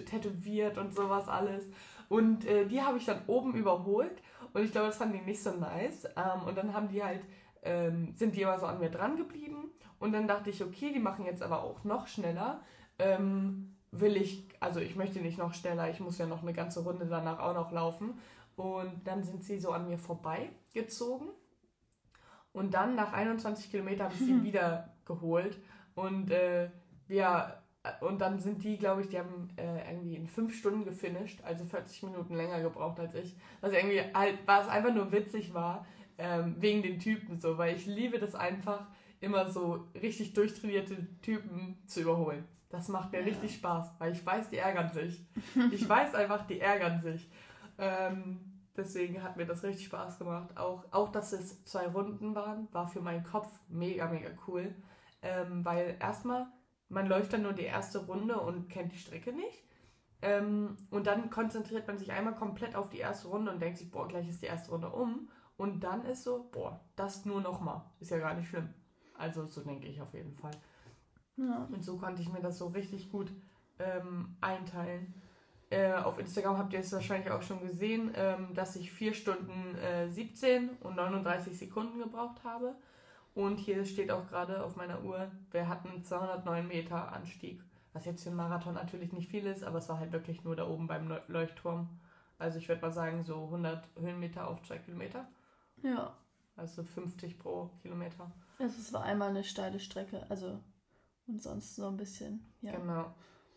[0.07, 1.67] tätowiert und sowas alles.
[2.09, 4.23] Und äh, die habe ich dann oben überholt
[4.55, 6.07] und ich glaube, das fanden die nicht so nice.
[6.17, 7.21] Ähm, und dann haben die halt,
[7.63, 9.73] ähm, sind die immer so an mir dran geblieben.
[9.99, 12.63] Und dann dachte ich, okay, die machen jetzt aber auch noch schneller.
[12.99, 16.83] Ähm, will ich, also ich möchte nicht noch schneller, ich muss ja noch eine ganze
[16.83, 18.19] Runde danach auch noch laufen.
[18.57, 21.29] Und dann sind sie so an mir vorbeigezogen.
[22.53, 25.59] Und dann nach 21 Kilometern habe ich sie wieder geholt.
[25.95, 26.71] Und äh,
[27.09, 27.59] wir
[28.01, 31.65] und dann sind die, glaube ich, die haben äh, irgendwie in fünf Stunden gefinisht, also
[31.65, 33.37] 40 Minuten länger gebraucht als ich.
[33.61, 35.85] Was irgendwie halt, was einfach nur witzig war,
[36.17, 38.87] ähm, wegen den Typen so, weil ich liebe das einfach,
[39.21, 42.45] immer so richtig durchtrainierte Typen zu überholen.
[42.71, 43.25] Das macht mir ja.
[43.25, 45.25] richtig Spaß, weil ich weiß, die ärgern sich.
[45.71, 47.29] Ich weiß einfach, die ärgern sich.
[47.79, 48.41] Ähm,
[48.77, 50.57] deswegen hat mir das richtig Spaß gemacht.
[50.57, 54.75] Auch, auch, dass es zwei Runden waren, war für meinen Kopf mega, mega cool.
[55.23, 56.47] Ähm, weil erstmal
[56.93, 59.65] man läuft dann nur die erste Runde und kennt die Strecke nicht.
[60.21, 63.91] Ähm, und dann konzentriert man sich einmal komplett auf die erste Runde und denkt sich,
[63.91, 65.31] boah, gleich ist die erste Runde um.
[65.57, 67.83] Und dann ist so, boah, das nur nochmal.
[67.99, 68.75] Ist ja gar nicht schlimm.
[69.17, 70.53] Also so denke ich auf jeden Fall.
[71.37, 71.67] Ja.
[71.73, 73.33] Und so konnte ich mir das so richtig gut
[73.79, 75.15] ähm, einteilen.
[75.73, 79.75] Äh, auf Instagram habt ihr es wahrscheinlich auch schon gesehen, ähm, dass ich 4 Stunden
[79.77, 82.75] äh, 17 und 39 Sekunden gebraucht habe.
[83.35, 87.63] Und hier steht auch gerade auf meiner Uhr, wir hatten 209 Meter Anstieg.
[87.95, 90.57] Was jetzt für einen Marathon natürlich nicht viel ist, aber es war halt wirklich nur
[90.57, 91.89] da oben beim Leuchtturm.
[92.39, 95.27] Also ich würde mal sagen, so 100 Höhenmeter auf 2 Kilometer.
[95.83, 96.15] Ja.
[96.55, 98.31] Also 50 pro Kilometer.
[98.59, 100.61] Also es war einmal eine steile Strecke, also
[101.27, 102.53] und sonst so ein bisschen.
[102.61, 102.77] Ja.
[102.77, 103.15] Genau.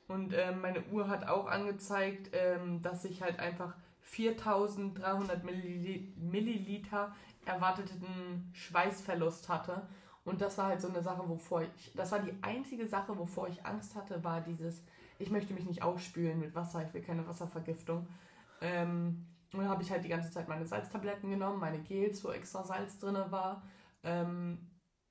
[0.07, 7.15] Und ähm, meine Uhr hat auch angezeigt, ähm, dass ich halt einfach 4300 Milliliter
[7.45, 9.87] erwarteten Schweißverlust hatte.
[10.23, 13.47] Und das war halt so eine Sache, wovor ich, das war die einzige Sache, wovor
[13.47, 14.83] ich Angst hatte, war dieses,
[15.19, 18.07] ich möchte mich nicht ausspülen mit Wasser, ich will keine Wasservergiftung.
[18.61, 22.29] Ähm, und dann habe ich halt die ganze Zeit meine Salztabletten genommen, meine Gels, wo
[22.29, 23.63] extra Salz drin war.
[24.03, 24.59] Ähm,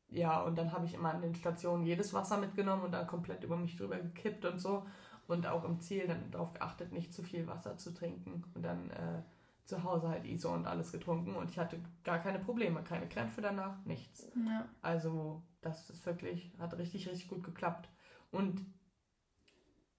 [0.09, 3.43] ja, und dann habe ich immer an den Stationen jedes Wasser mitgenommen und dann komplett
[3.43, 4.87] über mich drüber gekippt und so.
[5.27, 8.45] Und auch im Ziel dann darauf geachtet, nicht zu viel Wasser zu trinken.
[8.55, 9.23] Und dann äh,
[9.65, 11.35] zu Hause halt ISO und alles getrunken.
[11.35, 14.27] Und ich hatte gar keine Probleme, keine Krämpfe danach, nichts.
[14.47, 14.69] Ja.
[14.83, 17.89] Also das ist wirklich, hat richtig, richtig gut geklappt.
[18.31, 18.65] Und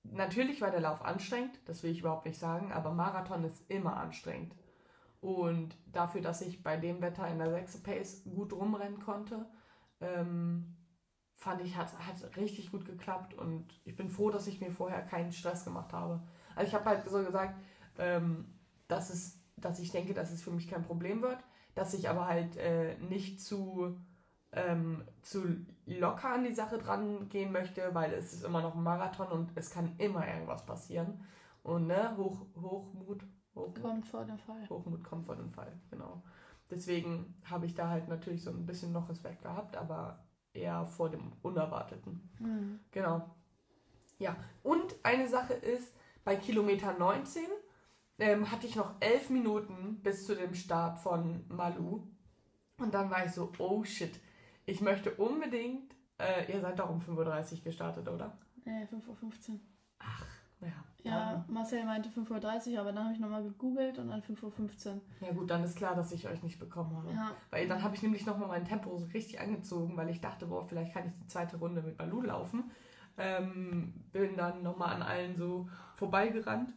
[0.04, 3.98] natürlich war der Lauf anstrengend, das will ich überhaupt nicht sagen, aber Marathon ist immer
[3.98, 4.54] anstrengend.
[5.22, 9.48] Und dafür, dass ich bei dem Wetter in der 6 Pace gut rumrennen konnte,
[10.02, 10.76] ähm,
[11.36, 15.02] fand ich, hat es richtig gut geklappt und ich bin froh, dass ich mir vorher
[15.02, 16.22] keinen Stress gemacht habe.
[16.56, 17.60] Also ich habe halt so gesagt,
[17.98, 18.46] ähm,
[18.88, 21.40] dass, es, dass ich denke, dass es für mich kein Problem wird,
[21.76, 23.98] dass ich aber halt äh, nicht zu,
[24.54, 28.84] ähm, zu locker an die Sache dran gehen möchte, weil es ist immer noch ein
[28.84, 31.26] Marathon und es kann immer irgendwas passieren.
[31.64, 33.24] Und ne, Hoch, Hochmut,
[33.56, 34.70] Hochmut kommt vor dem Fall.
[34.70, 36.24] Hochmut kommt vor dem Fall, genau.
[36.70, 41.10] Deswegen habe ich da halt natürlich so ein bisschen noch Respekt gehabt, aber eher vor
[41.10, 42.30] dem Unerwarteten.
[42.40, 42.80] Mhm.
[42.92, 43.30] Genau.
[44.18, 47.44] Ja, und eine Sache ist, bei Kilometer 19
[48.18, 52.02] ähm, hatte ich noch elf Minuten bis zu dem Start von Malu.
[52.78, 54.20] Und dann war ich so, oh shit,
[54.66, 58.38] ich möchte unbedingt, äh, ihr seid doch um 5.30 Uhr gestartet, oder?
[58.64, 59.60] Nee, 5.15 Uhr.
[60.00, 60.26] Ach,
[60.66, 60.86] ja.
[61.06, 65.02] Ja, Marcel meinte 5.30 Uhr, aber dann habe ich nochmal gegoogelt und dann 5.15 Uhr.
[65.22, 67.12] Ja gut, dann ist klar, dass ich euch nicht bekommen habe.
[67.12, 67.32] Ja.
[67.52, 70.66] Weil dann habe ich nämlich nochmal mein Tempo so richtig angezogen, weil ich dachte, boah,
[70.66, 72.72] vielleicht kann ich die zweite Runde mit Balu laufen.
[73.20, 76.74] Ähm, bin dann nochmal an allen so vorbeigerannt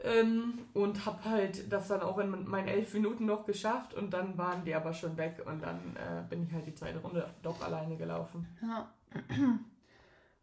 [0.00, 4.36] ähm, und habe halt das dann auch in meinen elf Minuten noch geschafft und dann
[4.36, 7.62] waren die aber schon weg und dann äh, bin ich halt die zweite Runde doch
[7.62, 8.46] alleine gelaufen.
[8.60, 8.90] Ja.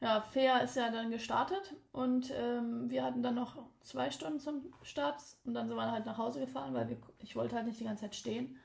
[0.04, 4.62] Ja, Fea ist ja dann gestartet und ähm, wir hatten dann noch zwei Stunden zum
[4.82, 7.80] Start und dann sind wir halt nach Hause gefahren, weil wir, ich wollte halt nicht
[7.80, 8.58] die ganze Zeit stehen.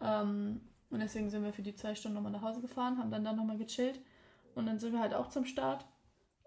[0.00, 0.60] Ähm,
[0.90, 3.34] und deswegen sind wir für die zwei Stunden nochmal nach Hause gefahren, haben dann dann
[3.34, 3.98] nochmal gechillt
[4.54, 5.84] und dann sind wir halt auch zum Start.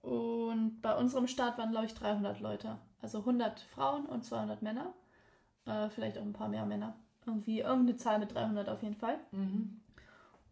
[0.01, 2.77] Und bei unserem Start waren, glaube ich, 300 Leute.
[3.01, 4.93] Also 100 Frauen und 200 Männer.
[5.65, 6.95] Äh, vielleicht auch ein paar mehr Männer.
[7.25, 9.19] Irgendwie irgendeine Zahl mit 300 auf jeden Fall.
[9.31, 9.80] Mhm.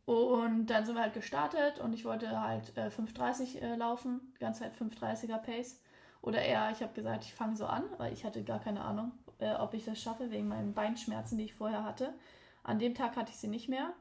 [0.06, 4.40] Und dann sind wir halt gestartet und ich wollte halt äh, 5,30 äh, laufen, die
[4.40, 5.80] ganze Zeit 5,30er Pace.
[6.22, 9.12] Oder eher, ich habe gesagt, ich fange so an, weil ich hatte gar keine Ahnung,
[9.38, 12.14] äh, ob ich das schaffe, wegen meinen Beinschmerzen, die ich vorher hatte.
[12.64, 13.94] An dem Tag hatte ich sie nicht mehr,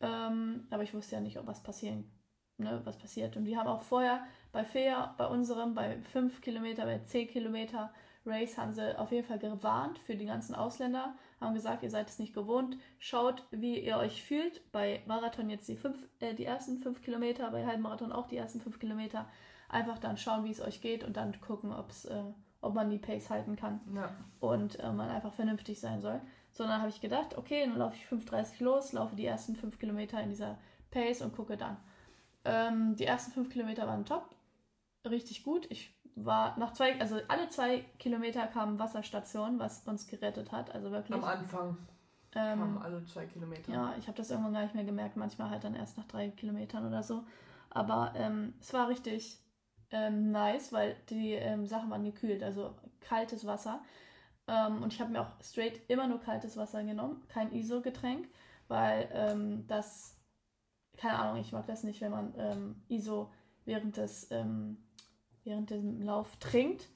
[0.00, 2.10] ähm, aber ich wusste ja nicht, ob was passieren,
[2.56, 3.36] ne, was passiert.
[3.36, 7.92] Und die haben auch vorher bei Fea, bei unserem, bei 5 Kilometer, bei 10 Kilometer
[8.26, 12.08] Race haben sie auf jeden Fall gewarnt für die ganzen Ausländer, haben gesagt, ihr seid
[12.08, 14.70] es nicht gewohnt, schaut, wie ihr euch fühlt.
[14.72, 18.60] Bei Marathon jetzt die, fünf, äh, die ersten 5 Kilometer, bei Halbmarathon auch die ersten
[18.60, 19.26] 5 Kilometer.
[19.70, 22.22] Einfach dann schauen, wie es euch geht und dann gucken, ob's, äh,
[22.60, 24.10] ob man die Pace halten kann Ja.
[24.40, 26.20] und äh, man einfach vernünftig sein soll.
[26.52, 30.20] Sondern habe ich gedacht, okay, dann laufe ich 5,30 los, laufe die ersten 5 Kilometer
[30.20, 30.58] in dieser
[30.90, 31.76] Pace und gucke dann.
[32.44, 34.34] Ähm, die ersten 5 Kilometer waren top,
[35.10, 35.66] richtig gut.
[35.70, 40.74] Ich war nach zwei, also alle zwei Kilometer kamen Wasserstationen, was uns gerettet hat.
[40.74, 41.16] Also wirklich.
[41.16, 41.76] Am Anfang
[42.30, 43.72] kamen Ähm, alle zwei Kilometer.
[43.72, 46.30] ja, ich habe das irgendwann gar nicht mehr gemerkt, manchmal halt dann erst nach drei
[46.30, 47.24] Kilometern oder so.
[47.70, 49.38] Aber ähm, es war richtig
[49.90, 53.80] ähm, nice, weil die ähm, Sachen waren gekühlt, also kaltes Wasser.
[54.46, 58.28] Ähm, und ich habe mir auch straight immer nur kaltes Wasser genommen, kein ISO-Getränk,
[58.68, 60.16] weil ähm, das,
[60.96, 63.30] keine Ahnung, ich mag das nicht, wenn man ähm, ISO
[63.64, 64.78] während des, ähm,
[65.48, 66.88] während dem Lauf trinkt.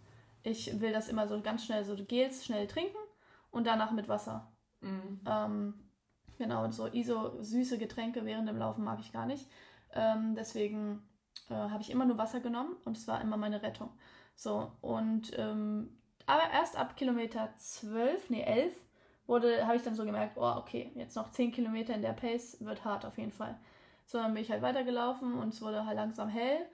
[0.43, 2.97] Ich will das immer so ganz schnell, so Gels schnell trinken
[3.51, 4.53] und danach mit Wasser.
[4.81, 5.21] Mhm.
[5.27, 5.75] Ähm,
[6.39, 9.49] genau, und so ISO süße Getränke während dem Laufen mag ich gar nicht.
[9.95, 11.03] Ähm, deswegen
[11.49, 13.91] äh, habe ich immer nur Wasser genommen und es war immer meine Rettung.
[14.35, 18.75] So, und ähm, aber erst ab Kilometer 12, nee 11,
[19.27, 22.59] wurde, habe ich dann so gemerkt, oh, okay, jetzt noch 10 Kilometer in der Pace
[22.61, 23.59] wird hart auf jeden Fall.
[24.07, 26.67] So, dann bin ich halt weitergelaufen und es wurde halt langsam hell.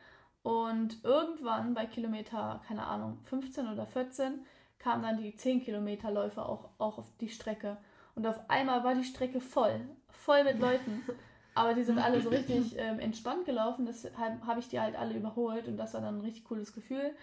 [0.48, 4.46] Und irgendwann bei Kilometer, keine Ahnung, 15 oder 14,
[4.78, 7.76] kamen dann die 10 Kilometer Läufer auch, auch auf die Strecke.
[8.14, 11.02] Und auf einmal war die Strecke voll, voll mit Leuten.
[11.54, 15.12] Aber die sind alle so richtig ähm, entspannt gelaufen, deshalb habe ich die halt alle
[15.18, 17.14] überholt und das war dann ein richtig cooles Gefühl.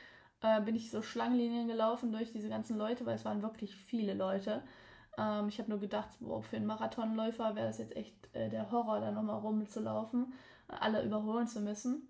[0.43, 4.13] Äh, bin ich so Schlangenlinien gelaufen durch diese ganzen Leute, weil es waren wirklich viele
[4.13, 4.61] Leute.
[5.17, 8.69] Ähm, ich habe nur gedacht, boah, für einen Marathonläufer wäre das jetzt echt äh, der
[8.69, 10.31] Horror, da nochmal rumzulaufen,
[10.67, 12.07] alle überholen zu müssen.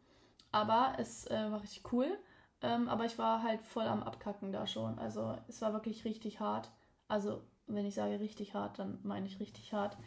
[0.55, 2.17] Aber es äh, war richtig cool.
[2.61, 4.97] Ähm, aber ich war halt voll am Abkacken da schon.
[4.99, 6.71] Also es war wirklich richtig hart.
[7.09, 9.97] Also wenn ich sage richtig hart, dann meine ich richtig hart.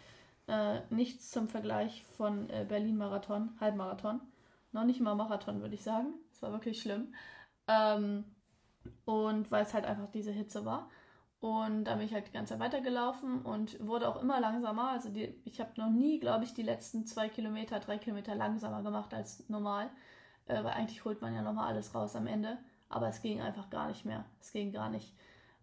[0.46, 4.22] Äh, nichts zum Vergleich von äh, Berlin-Marathon, Halbmarathon.
[4.72, 6.14] Noch nicht mal Marathon, würde ich sagen.
[6.32, 7.12] Es war wirklich schlimm.
[7.66, 8.24] Ähm,
[9.04, 10.88] und weil es halt einfach diese Hitze war.
[11.40, 14.92] Und da bin ich halt die ganze Zeit weitergelaufen und wurde auch immer langsamer.
[14.92, 18.82] Also die, ich habe noch nie, glaube ich, die letzten zwei Kilometer, drei Kilometer langsamer
[18.82, 19.90] gemacht als normal.
[20.48, 22.58] Äh, weil eigentlich holt man ja nochmal alles raus am Ende.
[22.88, 24.24] Aber es ging einfach gar nicht mehr.
[24.40, 25.14] Es ging gar nicht.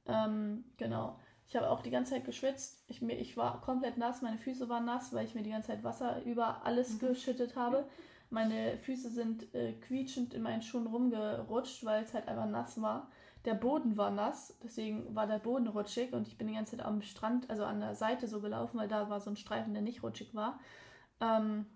[0.06, 1.19] Ähm, genau.
[1.48, 2.84] Ich habe auch die ganze Zeit geschwitzt.
[2.88, 4.21] Ich, mir, ich war komplett nass.
[4.21, 7.08] Meine Füße waren nass, weil ich mir die ganze Zeit Wasser über alles mhm.
[7.08, 7.86] geschüttet habe.
[8.30, 13.10] Meine Füße sind äh, quietschend in meinen Schuhen rumgerutscht, weil es halt einfach nass war.
[13.45, 16.86] Der Boden war nass, deswegen war der Boden rutschig und ich bin die ganze Zeit
[16.86, 19.84] am Strand, also an der Seite so gelaufen, weil da war so ein Streifen, der
[19.84, 20.60] nicht rutschig war.
[21.21, 21.67] Ähm,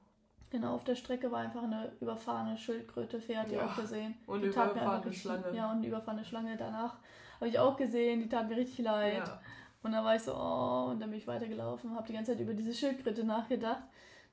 [0.50, 4.16] genau, auf der Strecke war einfach eine überfahrene Schildkröte, Pferd, die ja, auch gesehen.
[4.26, 5.56] Und eine überfahrene Schlange.
[5.56, 6.98] Ja, und eine überfahrene Schlange danach.
[7.36, 9.28] Habe ich auch gesehen, die tat mir richtig leid.
[9.28, 9.42] Ja.
[9.82, 12.42] Und dann war ich so, oh, und dann bin ich weitergelaufen, habe die ganze Zeit
[12.42, 13.84] über diese Schildkröte nachgedacht.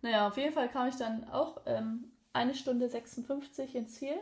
[0.03, 4.17] Naja, auf jeden Fall kam ich dann auch ähm, eine Stunde 56 ins Ziel.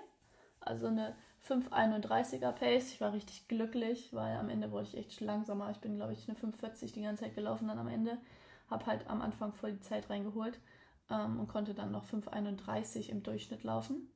[0.60, 1.14] Also eine
[1.48, 2.92] 5,31er Pace.
[2.92, 5.70] Ich war richtig glücklich, weil am Ende wurde ich echt langsamer.
[5.70, 8.18] Ich bin, glaube ich, eine 5,40 die ganze Zeit gelaufen dann am Ende.
[8.70, 10.58] Habe halt am Anfang voll die Zeit reingeholt
[11.10, 14.10] ähm, und konnte dann noch 5,31 im Durchschnitt laufen.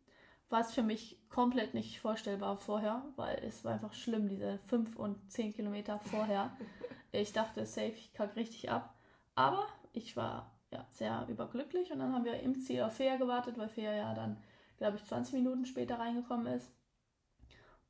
[0.51, 5.31] Was für mich komplett nicht vorstellbar vorher, weil es war einfach schlimm, diese 5 und
[5.31, 6.57] 10 Kilometer vorher.
[7.11, 8.95] Ich dachte, safe, ich kacke richtig ab.
[9.35, 13.57] Aber ich war ja, sehr überglücklich und dann haben wir im Ziel auf Fea gewartet,
[13.57, 14.37] weil Fea ja dann,
[14.77, 16.71] glaube ich, 20 Minuten später reingekommen ist.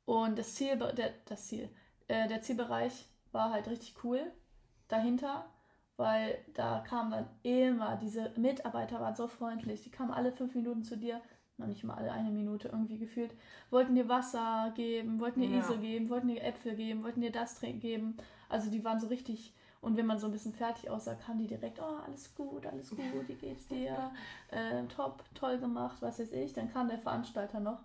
[0.05, 1.69] Und das Ziel, der, das Ziel,
[2.07, 4.31] äh, der Zielbereich war halt richtig cool
[4.87, 5.45] dahinter,
[5.99, 10.81] weil da kamen dann immer, diese Mitarbeiter waren so freundlich, die kamen alle fünf Minuten
[10.81, 11.21] zu dir,
[11.57, 13.33] noch nicht mal alle eine Minute irgendwie gefühlt,
[13.69, 15.59] wollten dir Wasser geben, wollten dir ja.
[15.59, 18.15] Esel geben, wollten dir Äpfel geben, wollten dir das geben.
[18.47, 21.47] Also die waren so richtig, und wenn man so ein bisschen fertig aussah, kamen die
[21.47, 24.11] direkt, oh, alles gut, alles gut, wie geht's dir?
[24.51, 26.53] Äh, top, toll gemacht, was weiß ich.
[26.53, 27.83] Dann kam der Veranstalter noch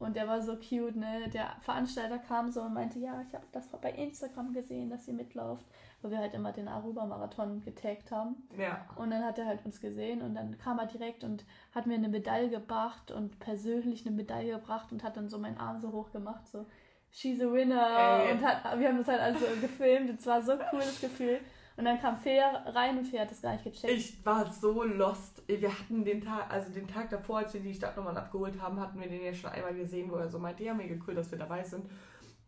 [0.00, 1.28] und der war so cute, ne?
[1.28, 5.12] Der Veranstalter kam so und meinte, ja, ich habe das bei Instagram gesehen, dass ihr
[5.14, 5.66] mitlauft,
[6.02, 8.36] weil wir halt immer den Aruba-Marathon getaggt haben.
[8.58, 8.86] Ja.
[8.96, 11.94] Und dann hat er halt uns gesehen und dann kam er direkt und hat mir
[11.94, 15.92] eine Medaille gebracht und persönlich eine Medaille gebracht und hat dann so meinen Arm so
[15.92, 16.66] hoch gemacht, so
[17.12, 18.22] She's a winner.
[18.24, 18.32] Ey.
[18.32, 20.10] Und hat, wir haben das halt also gefilmt.
[20.18, 21.40] Es war so ein cooles Gefühl.
[21.76, 23.92] Und dann kam Fair rein und Fair hat das gar nicht gecheckt.
[23.92, 25.42] Ich war so lost.
[25.46, 29.00] Wir hatten den Tag, also den Tag davor, als wir die Stadtnummern abgeholt haben, hatten
[29.00, 31.38] wir den ja schon einmal gesehen, wo er so meinte, ja, mega cool, dass wir
[31.38, 31.86] dabei sind.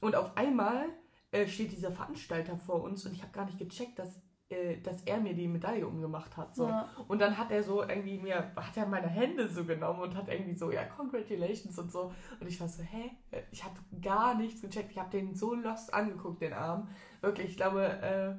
[0.01, 0.87] Und auf einmal
[1.33, 5.03] äh, steht dieser Veranstalter vor uns und ich habe gar nicht gecheckt, dass, äh, dass
[5.03, 6.55] er mir die Medaille umgemacht hat.
[6.55, 6.68] So.
[6.68, 6.88] Ja.
[7.09, 10.29] Und dann hat er so irgendwie mir, hat er meine Hände so genommen und hat
[10.29, 12.12] irgendwie so, ja, congratulations und so.
[12.38, 13.11] Und ich war so, hä?
[13.51, 14.92] Ich habe gar nichts gecheckt.
[14.92, 16.88] Ich habe den so lost angeguckt, den Arm.
[17.23, 18.35] Wirklich, ich glaube, äh,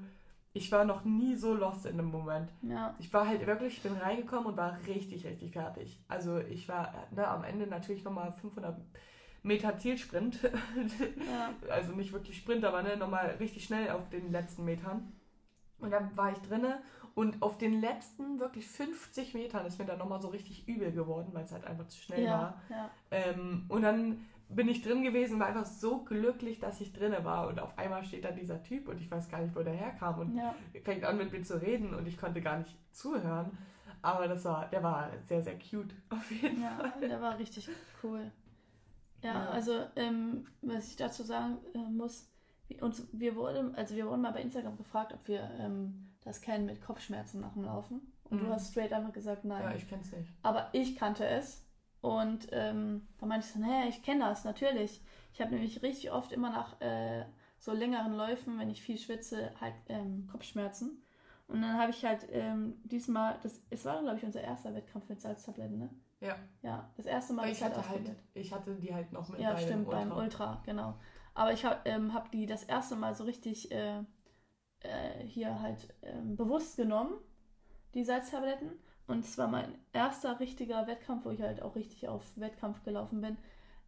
[0.56, 2.54] ich war noch nie so lost in dem Moment.
[2.62, 2.96] Ja.
[3.00, 6.00] Ich war halt wirklich, ich bin reingekommen und war richtig, richtig fertig.
[6.08, 8.80] Also ich war ne, am Ende natürlich nochmal 500
[9.44, 10.40] Meter Zielsprint.
[10.42, 11.54] Ja.
[11.70, 15.12] also nicht wirklich Sprint, aber ne, nochmal richtig schnell auf den letzten Metern.
[15.80, 16.82] Und dann war ich drinne
[17.14, 21.30] und auf den letzten wirklich 50 Metern ist mir dann nochmal so richtig übel geworden,
[21.34, 22.62] weil es halt einfach zu schnell ja, war.
[22.70, 22.90] Ja.
[23.12, 27.48] Ähm, und dann bin ich drin gewesen, war einfach so glücklich, dass ich drinne war.
[27.48, 30.20] Und auf einmal steht da dieser Typ und ich weiß gar nicht, wo der herkam
[30.20, 30.56] und ja.
[30.84, 33.58] fängt an mit mir zu reden und ich konnte gar nicht zuhören.
[34.02, 36.94] Aber das war, der war sehr, sehr cute, auf jeden ja, Fall.
[37.02, 37.70] Ja, der war richtig
[38.04, 38.32] cool.
[39.24, 39.50] Ja, ja.
[39.50, 42.30] also ähm, was ich dazu sagen äh, muss,
[42.82, 46.66] uns, wir wurden, also wir wurden mal bei Instagram gefragt, ob wir ähm, das kennen
[46.66, 48.14] mit Kopfschmerzen nach dem Laufen.
[48.26, 48.46] Und mhm.
[48.46, 49.64] du hast straight einfach gesagt, nein.
[49.64, 50.32] Ja, ich kenn's nicht.
[50.42, 51.64] Aber ich kannte es
[52.02, 55.02] und ähm, da meinte ich so, naja, ich kenne das, natürlich.
[55.34, 57.26] Ich habe nämlich richtig oft immer nach äh,
[57.60, 61.02] so längeren Läufen, wenn ich viel schwitze, halt ähm, Kopfschmerzen.
[61.48, 65.08] Und dann habe ich halt ähm, diesmal, das, es war glaube ich unser erster Wettkampf
[65.10, 65.90] mit Salztabletten, ne?
[66.24, 66.36] Ja.
[66.62, 67.50] Ja, das erste Mal.
[67.50, 70.00] Ich, halt hatte halt, ich hatte die halt noch mit Ja, stimmt, Ultra.
[70.00, 70.96] beim Ultra, genau.
[71.34, 74.00] Aber ich habe ähm, hab die das erste Mal so richtig äh,
[74.80, 77.14] äh, hier halt ähm, bewusst genommen,
[77.94, 78.72] die Salztabletten.
[79.08, 83.20] Und es war mein erster richtiger Wettkampf, wo ich halt auch richtig auf Wettkampf gelaufen
[83.20, 83.38] bin,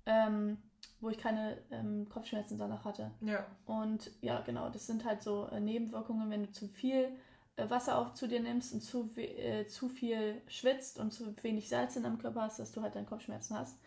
[0.05, 0.57] ähm,
[0.99, 3.11] wo ich keine ähm, Kopfschmerzen danach hatte.
[3.21, 3.45] Ja.
[3.65, 7.09] Und ja, genau, das sind halt so äh, Nebenwirkungen, wenn du zu viel äh,
[7.57, 11.95] Wasser auf zu dir nimmst und zu, äh, zu viel schwitzt und zu wenig Salz
[11.95, 13.77] in deinem Körper hast, dass du halt deine Kopfschmerzen hast.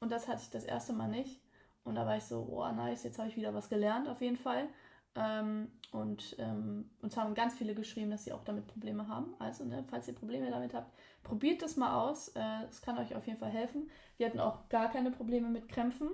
[0.00, 1.40] Und das hatte ich das erste Mal nicht.
[1.84, 4.36] Und da war ich so, oh nice, jetzt habe ich wieder was gelernt auf jeden
[4.36, 4.68] Fall.
[5.14, 9.34] Ähm, und ähm, uns haben ganz viele geschrieben, dass sie auch damit Probleme haben.
[9.38, 10.90] Also, ne, falls ihr Probleme damit habt,
[11.22, 12.28] probiert das mal aus.
[12.28, 13.90] Äh, es äh, kann euch auf jeden Fall helfen.
[14.16, 16.10] Wir hatten auch gar keine Probleme mit Krämpfen.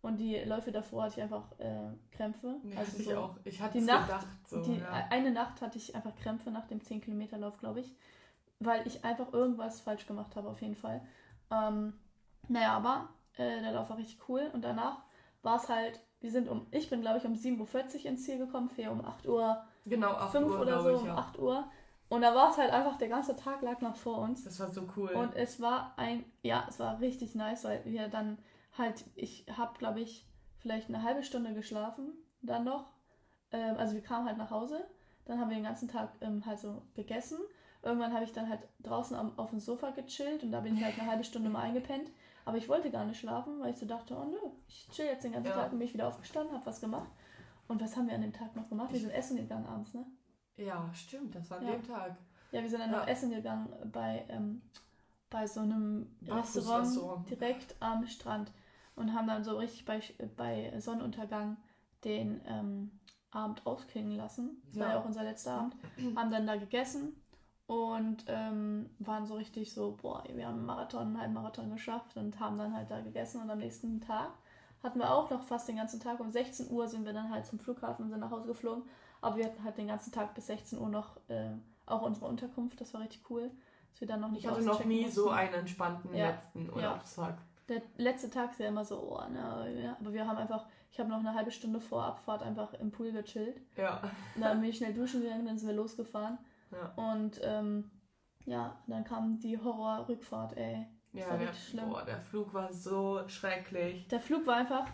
[0.00, 2.56] Und die Läufe davor hatte ich einfach äh, Krämpfe.
[2.64, 3.36] Ja, also so, ich auch.
[3.44, 4.26] Ich hatte die Nacht, gedacht.
[4.46, 5.06] So, die, ja.
[5.10, 7.94] Eine Nacht hatte ich einfach Krämpfe nach dem 10-Kilometer-Lauf, glaube ich.
[8.60, 11.00] weil ich einfach irgendwas falsch gemacht habe, auf jeden Fall.
[11.50, 11.94] Ähm,
[12.48, 15.02] naja, aber äh, der Lauf war richtig cool und danach
[15.42, 18.38] war es halt, wir sind um, ich bin glaube ich um 7.40 Uhr ins Ziel
[18.38, 19.64] gekommen, Fee um 8 Uhr.
[19.86, 21.16] Genau, 8 5 Uhr, oder so, ich, um ja.
[21.16, 21.64] 8 Uhr.
[22.08, 24.44] Und da war es halt einfach, der ganze Tag lag noch vor uns.
[24.44, 25.10] Das war so cool.
[25.10, 28.38] Und es war ein, ja, es war richtig nice, weil wir dann
[28.78, 30.26] halt, ich habe, glaube ich,
[30.58, 32.12] vielleicht eine halbe Stunde geschlafen,
[32.42, 32.90] dann noch.
[33.50, 34.84] Ähm, also wir kamen halt nach Hause,
[35.24, 37.38] dann haben wir den ganzen Tag ähm, halt so gegessen.
[37.82, 40.82] Irgendwann habe ich dann halt draußen am, auf dem Sofa gechillt und da bin ich
[40.82, 42.10] halt eine halbe Stunde mal eingepennt.
[42.44, 45.22] Aber ich wollte gar nicht schlafen, weil ich so dachte, oh nö, ich chill jetzt
[45.22, 45.54] den ganzen Ja.
[45.56, 47.10] Tag und bin ich wieder aufgestanden, habe was gemacht.
[47.68, 48.92] Und was haben wir an dem Tag noch gemacht?
[48.92, 50.04] Wir sind essen gegangen abends, ne?
[50.56, 51.72] ja, stimmt, das war an Ja.
[51.74, 52.16] dem Tag.
[52.50, 53.00] Ja, wir sind dann Ja.
[53.00, 54.62] noch essen gegangen bei, ähm,
[55.30, 56.86] bei so einem Bratwurstrestaurant.
[56.86, 58.50] Restaurant direkt am Strand
[58.98, 60.00] und haben dann so richtig bei,
[60.36, 61.56] bei Sonnenuntergang
[62.04, 62.90] den ähm,
[63.30, 64.62] Abend ausklingen lassen.
[64.68, 64.92] Das war Ja.
[64.94, 65.76] ja auch unser letzter Abend.
[66.16, 67.20] haben dann da gegessen
[67.66, 72.38] und ähm, waren so richtig so, boah, wir haben einen Marathon, einen Halbmarathon geschafft und
[72.40, 74.30] haben dann halt da gegessen und am nächsten Tag
[74.82, 76.20] hatten wir auch noch fast den ganzen Tag.
[76.20, 78.84] Um 16 Uhr sind wir dann halt zum Flughafen und sind nach Hause geflogen.
[79.20, 81.50] Aber wir hatten halt den ganzen Tag bis 16 Uhr noch äh,
[81.86, 82.80] auch unsere Unterkunft.
[82.80, 83.50] Das war richtig cool,
[83.90, 85.14] dass wir dann noch nicht Ich hatte noch nie mussten.
[85.16, 86.28] so einen entspannten Ja.
[86.30, 87.38] letzten Urlaubstag.
[87.68, 89.96] Der letzte Tag ist ja immer so, oh, ne, ja.
[90.00, 93.12] aber wir haben einfach, ich habe noch eine halbe Stunde vor Abfahrt einfach im Pool
[93.12, 93.60] gechillt.
[93.76, 94.00] Ja.
[94.34, 96.38] Und dann bin ich schnell duschen gegangen, dann sind wir losgefahren.
[96.72, 96.92] Ja.
[96.96, 97.90] Und ähm,
[98.46, 100.86] ja, dann kam die Horror-Rückfahrt, ey.
[101.12, 101.90] Das Ja, war der, schlimm.
[101.90, 104.08] boah, der Flug war so schrecklich.
[104.08, 104.86] Der Flug war einfach,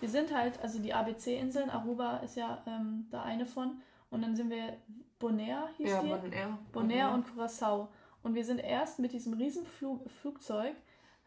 [0.00, 3.80] wir sind halt, also die ABC-Inseln, Aruba ist ja ähm, da eine von.
[4.10, 4.76] Und dann sind wir,
[5.18, 6.08] Bonaire hieß Ja, die?
[6.08, 6.58] Bonaire.
[6.72, 7.88] Bonaire und Curacao.
[8.22, 10.76] Und wir sind erst mit diesem riesen Flug, Flugzeug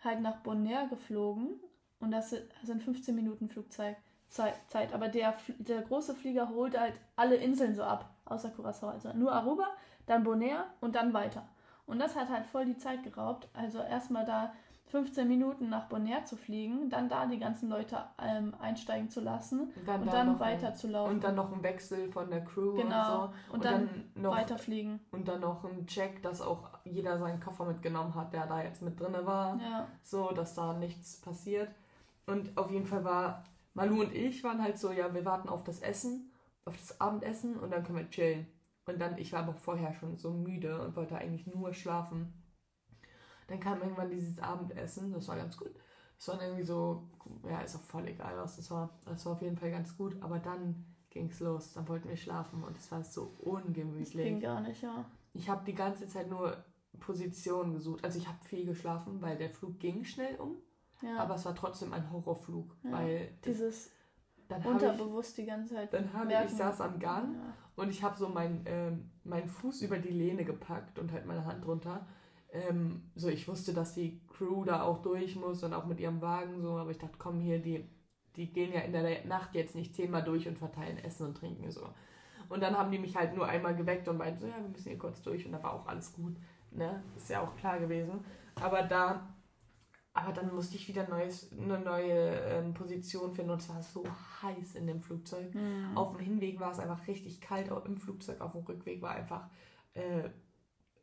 [0.05, 1.59] halt nach Bonaire geflogen.
[1.99, 3.97] Und das sind- sind 15 Minuten Flugzeit.
[4.27, 4.93] Zeit.
[4.93, 8.89] Aber der, der große Flieger holt halt alle Inseln so ab, außer Curacao.
[8.89, 9.67] Also nur Aruba,
[10.07, 11.47] dann Bonaire und dann weiter.
[11.85, 13.47] Und das hat halt voll die Zeit geraubt.
[13.53, 14.51] Also erstmal da
[14.87, 19.71] 15 Minuten nach Bonaire zu fliegen, dann da die ganzen Leute ähm, einsteigen zu lassen
[19.75, 21.11] Und dann, und da dann noch weiter ein, zu laufen.
[21.15, 23.25] Und dann noch ein Wechsel von der Crew Genau.
[23.25, 23.53] und so.
[23.53, 24.99] Und dann noch weiterfliegen.
[25.11, 28.81] und dann noch ein Check, dass auch jeder seinen Koffer mitgenommen hat, der da jetzt
[28.83, 29.59] mit drinne war.
[29.59, 29.87] Ja.
[30.03, 31.69] So, dass da nichts passiert.
[32.27, 35.63] Und auf jeden Fall war Malu und ich waren halt so, ja, wir warten auf
[35.63, 36.31] das Essen,
[36.65, 38.47] auf das Abendessen und dann können wir chillen.
[38.87, 42.31] Und dann, ich war aber vorher schon so müde und wollte eigentlich nur schlafen.
[43.47, 45.71] Dann kam irgendwann dieses Abendessen, das war ganz gut.
[46.17, 47.03] Das war irgendwie so,
[47.47, 48.89] ja, ist auch voll egal, was das war.
[49.05, 52.63] Das war auf jeden Fall ganz gut, aber dann ging's los, dann wollten wir schlafen
[52.63, 54.41] und es war so Ging ungemütlich.
[54.41, 55.05] gar nicht, ja.
[55.33, 56.63] Ich habe die ganze Zeit nur
[56.99, 58.03] Positionen gesucht.
[58.03, 60.55] Also ich habe viel geschlafen, weil der Flug ging schnell um,
[61.01, 61.17] ja.
[61.17, 62.91] aber es war trotzdem ein Horrorflug, Ja.
[62.93, 63.91] weil das, Dieses
[64.47, 65.93] dann habe ich, unterbewusst die ganze Zeit.
[65.93, 66.47] dann habe ich, merken.
[66.51, 67.53] ich saß am Gang Ja.
[67.75, 71.45] und ich habe so meinen ähm, meinen Fuß über die Lehne gepackt und halt meine
[71.45, 72.05] Hand drunter.
[72.55, 76.21] Ähm, so, ich wusste, dass die Crew da auch durch muss und auch mit ihrem
[76.21, 77.85] Wagen so, aber ich dachte, komm hier, die,
[78.37, 81.69] die gehen ja in der Nacht jetzt nicht zehnmal durch und verteilen Essen und Trinken
[81.69, 81.89] so.
[82.47, 84.89] Und dann haben die mich halt nur einmal geweckt und meinten so, ja, wir müssen
[84.89, 86.35] hier kurz durch und da war auch alles gut.
[86.71, 87.03] Ne?
[87.17, 88.23] Ist ja auch klar gewesen.
[88.55, 89.27] Aber da,
[90.13, 94.05] aber dann musste ich wieder neues, eine neue ähm, Position finden und es war so
[94.41, 95.53] heiß in dem Flugzeug.
[95.53, 95.97] Mhm.
[95.97, 99.11] Auf dem Hinweg war es einfach richtig kalt, auch im Flugzeug, auf dem Rückweg war
[99.11, 99.49] einfach
[99.93, 100.29] äh,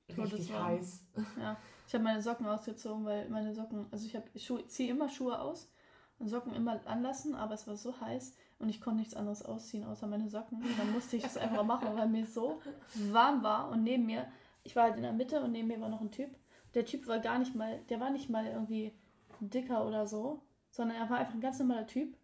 [0.08, 0.64] richtig Todeswarm.
[0.64, 1.04] heiß.
[1.40, 1.56] Ja.
[1.86, 5.38] Ich habe meine Socken ausgezogen, weil meine Socken, also ich habe ich ziehe immer Schuhe
[5.40, 5.70] aus
[6.18, 9.84] und Socken immer anlassen, aber es war so heiß und ich konnte nichts anderes ausziehen
[9.84, 10.62] außer meine Socken.
[10.62, 12.60] Und dann musste ich es einfach machen, weil mir so
[12.94, 14.26] warm war und neben mir,
[14.62, 16.30] ich war halt in der Mitte und neben mir war noch ein Typ.
[16.74, 18.92] Der Typ war gar nicht mal, der war nicht mal irgendwie
[19.40, 22.16] dicker oder so, sondern er war einfach ein ganz normaler Typ,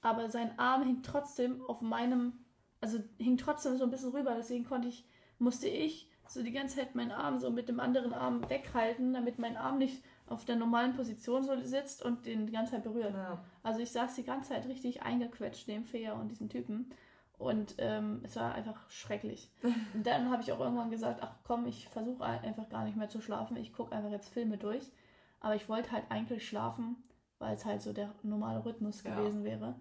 [0.00, 2.44] aber sein Arm hing trotzdem auf meinem,
[2.80, 5.04] also hing trotzdem so ein bisschen rüber, deswegen konnte ich,
[5.38, 9.38] musste ich so die ganze Zeit meinen Arm so mit dem anderen Arm weghalten, damit
[9.38, 13.14] mein Arm nicht auf der normalen Position so sitzt und den die ganze Zeit berührt.
[13.14, 13.38] Ja.
[13.62, 16.90] Also ich saß die ganze Zeit richtig eingequetscht, dem Fea und diesem Typen.
[17.38, 19.48] Und ähm, es war einfach schrecklich.
[19.94, 23.08] Und dann habe ich auch irgendwann gesagt, ach komm, ich versuche einfach gar nicht mehr
[23.08, 23.56] zu schlafen.
[23.56, 24.82] Ich gucke einfach jetzt Filme durch.
[25.38, 26.96] Aber ich wollte halt eigentlich schlafen,
[27.38, 29.14] weil es halt so der normale Rhythmus Ja.
[29.14, 29.76] gewesen wäre.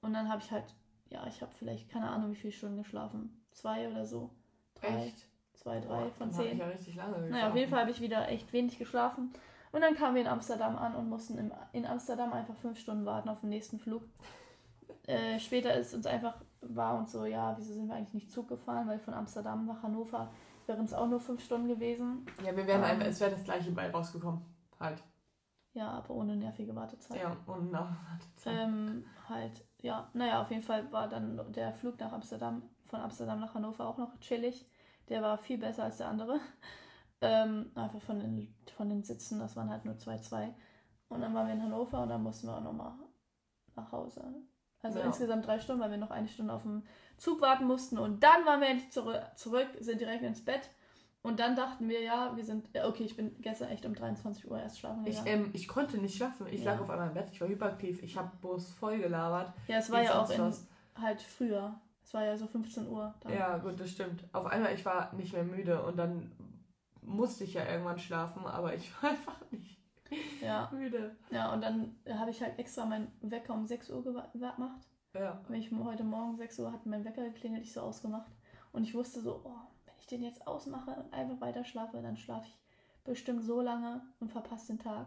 [0.00, 0.64] Und dann habe ich halt,
[1.10, 3.44] ja, ich habe vielleicht keine Ahnung, wie viele Stunden geschlafen.
[3.50, 4.30] Zwei oder so.
[4.80, 5.26] Drei, Echt?
[5.62, 6.58] Zwei, drei Boah, von zehn.
[6.58, 7.56] ja richtig lange Naja, auf geschlafen.
[7.56, 9.32] jeden Fall habe ich wieder echt wenig geschlafen.
[9.72, 13.06] Und dann kamen wir in Amsterdam an und mussten im, in Amsterdam einfach fünf Stunden
[13.06, 14.02] warten auf den nächsten Flug.
[15.06, 18.46] Äh, später ist uns einfach, war uns so, ja, wieso sind wir eigentlich nicht Zug
[18.48, 18.86] gefahren?
[18.86, 20.30] Weil von Amsterdam nach Hannover
[20.68, 22.24] wären es auch nur fünf Stunden gewesen.
[22.44, 22.90] Ja, wir wären Ähm.
[22.90, 24.42] einfach, es wäre das gleiche bei rausgekommen.
[24.78, 25.02] Halt.
[25.72, 27.20] Ja, aber ohne nervige Wartezeit.
[27.20, 27.96] Ja, und nach
[28.46, 33.40] Ähm, halt, ja, naja, auf jeden Fall war dann der Flug nach Amsterdam, von Amsterdam
[33.40, 34.66] nach Hannover auch noch chillig.
[35.08, 36.40] Der war viel besser als der andere.
[37.20, 40.54] Ähm, einfach von den, von den Sitzen, das waren halt nur zwei, zwei.
[41.08, 42.94] Und dann waren wir in Hannover und dann mussten wir auch nochmal
[43.76, 44.24] nach Hause.
[44.82, 45.04] Also Ja.
[45.06, 46.82] insgesamt drei Stunden, weil wir noch eine Stunde auf dem
[47.18, 47.98] Zug warten mussten.
[47.98, 50.68] Und dann waren wir endlich zurück, zurück, sind direkt ins Bett.
[51.22, 54.58] Und dann dachten wir, ja, wir sind, okay, ich bin gestern echt um 23 Uhr
[54.58, 55.44] erst schlafen Ich, gegangen.
[55.46, 56.48] ähm, ich konnte nicht schlafen.
[56.48, 56.72] Ich Ja.
[56.72, 57.28] lag auf einmal im Bett.
[57.30, 58.02] Ich war hyperaktiv.
[58.02, 59.52] Ich habe bloß voll gelabert.
[59.68, 60.52] ja, es war ja auch in,
[61.00, 61.80] halt früher.
[62.12, 63.14] Es war ja so 15 Uhr.
[63.20, 63.32] Dann.
[63.32, 64.22] Ja, gut, das stimmt.
[64.34, 66.30] Auf einmal, ich war nicht mehr müde und dann
[67.00, 69.80] musste ich ja irgendwann schlafen, aber ich war einfach nicht
[70.42, 70.68] ja.
[70.70, 71.16] müde.
[71.30, 74.28] Ja, und dann habe ich halt extra meinen Wecker um 6 Uhr gemacht.
[75.14, 75.40] Ja.
[75.48, 78.30] Wenn ich heute Morgen 6 Uhr hat mein Wecker geklingelt, ich so ausgemacht.
[78.72, 82.18] Und ich wusste so, oh, wenn ich den jetzt ausmache und einfach weiter schlafe, dann
[82.18, 82.58] schlafe ich
[83.04, 85.06] bestimmt so lange und verpasse den Tag.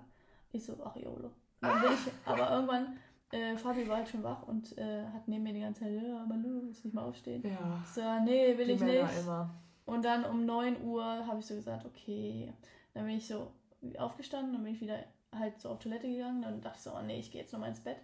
[0.52, 1.30] Ich so, ach YOLO.
[1.62, 2.98] Dann bin ich, aber irgendwann,
[3.36, 6.24] äh, Fabi war halt schon wach und äh, hat neben mir die ganze Zeit, ja,
[6.24, 7.44] aber du willst nicht mal aufstehen.
[7.44, 7.84] Ja.
[7.94, 9.20] So, nee, will Die ich Männer nicht.
[9.20, 9.50] immer.
[9.86, 12.52] Und dann um 9 Uhr habe ich so gesagt, okay.
[12.94, 13.52] Dann bin ich so
[13.98, 14.98] aufgestanden, dann bin ich wieder
[15.34, 16.42] halt so auf Toilette gegangen.
[16.42, 17.98] Dann dachte ich so, oh nee, ich gehe jetzt nochmal ins Bett.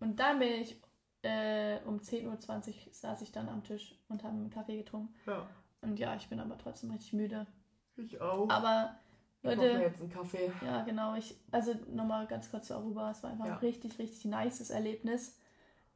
[0.00, 0.80] Und dann bin ich
[1.22, 5.14] äh, um 10.20 Uhr saß ich dann am Tisch und habe einen Kaffee getrunken.
[5.26, 5.46] Ja.
[5.80, 7.46] Und ja, ich bin aber trotzdem richtig müde.
[7.96, 8.48] Ich auch.
[8.50, 8.96] Aber
[9.50, 10.52] ich mache mir Leute, jetzt einen Kaffee.
[10.64, 13.52] ja genau, ich, also nochmal ganz kurz zu Aruba, es war einfach Ja.
[13.54, 15.38] ein richtig, richtig nices Erlebnis.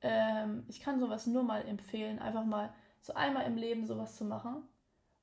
[0.02, 4.24] Ähm, ich kann sowas nur mal empfehlen, einfach mal so einmal im Leben sowas zu
[4.24, 4.62] machen,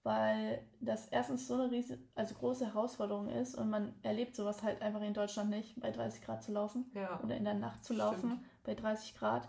[0.03, 4.81] weil das erstens so eine riesige, also große Herausforderung ist und man erlebt sowas halt
[4.81, 7.19] einfach in Deutschland nicht, bei 30 Grad zu laufen Ja.
[7.23, 8.45] oder in der Nacht zu laufen Stimmt.
[8.63, 9.47] bei 30 Grad.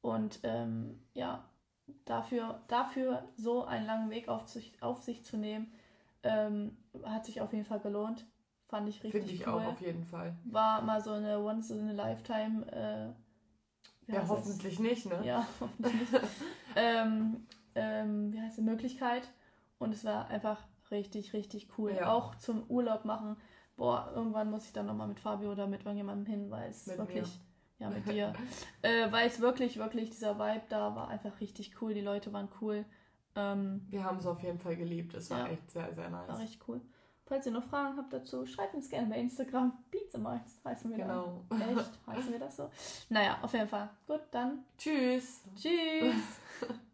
[0.00, 1.48] Und ähm, ja,
[2.04, 5.72] dafür, dafür so einen langen Weg auf sich, auf sich zu nehmen,
[6.24, 8.26] ähm, hat sich auf jeden Fall gelohnt.
[8.68, 9.54] Fand ich richtig Finde ich cool.
[9.54, 10.36] auch auf jeden Fall.
[10.44, 12.66] War mal so eine Once in a Lifetime.
[12.72, 14.38] Äh, Ja, heißt das?
[14.38, 15.20] hoffentlich nicht, ne?
[15.24, 16.24] Ja, hoffentlich nicht.
[16.76, 19.28] ähm, ähm, wie heißt die Möglichkeit?
[19.78, 21.92] Und es war einfach richtig, richtig cool.
[21.92, 22.12] Ja.
[22.12, 23.36] Auch zum Urlaub machen.
[23.76, 26.98] Boah, irgendwann muss ich dann nochmal mit Fabio oder mit irgendjemandem hin, weil es Mit
[26.98, 27.40] wirklich,
[27.78, 28.32] ja, mit dir,
[28.82, 31.92] äh, weil es wirklich, wirklich, dieser Vibe da war einfach richtig cool.
[31.92, 32.84] Die Leute waren cool.
[33.36, 35.14] Ähm, Wir haben es auf jeden Fall geliebt.
[35.14, 35.52] Es war Ja.
[35.52, 36.38] echt sehr, sehr war nice.
[36.40, 36.80] richtig cool.
[37.26, 39.72] Falls ihr noch Fragen habt dazu, schreibt uns gerne bei Instagram.
[39.90, 41.42] Pizza Minds heißen wir Genau.
[41.48, 41.56] da.
[41.56, 41.90] Echt?
[42.06, 42.70] Heißen wir das so?
[43.08, 43.88] Naja, auf jeden Fall.
[44.06, 45.42] Gut, dann Tschüss.
[45.56, 46.14] tschüss.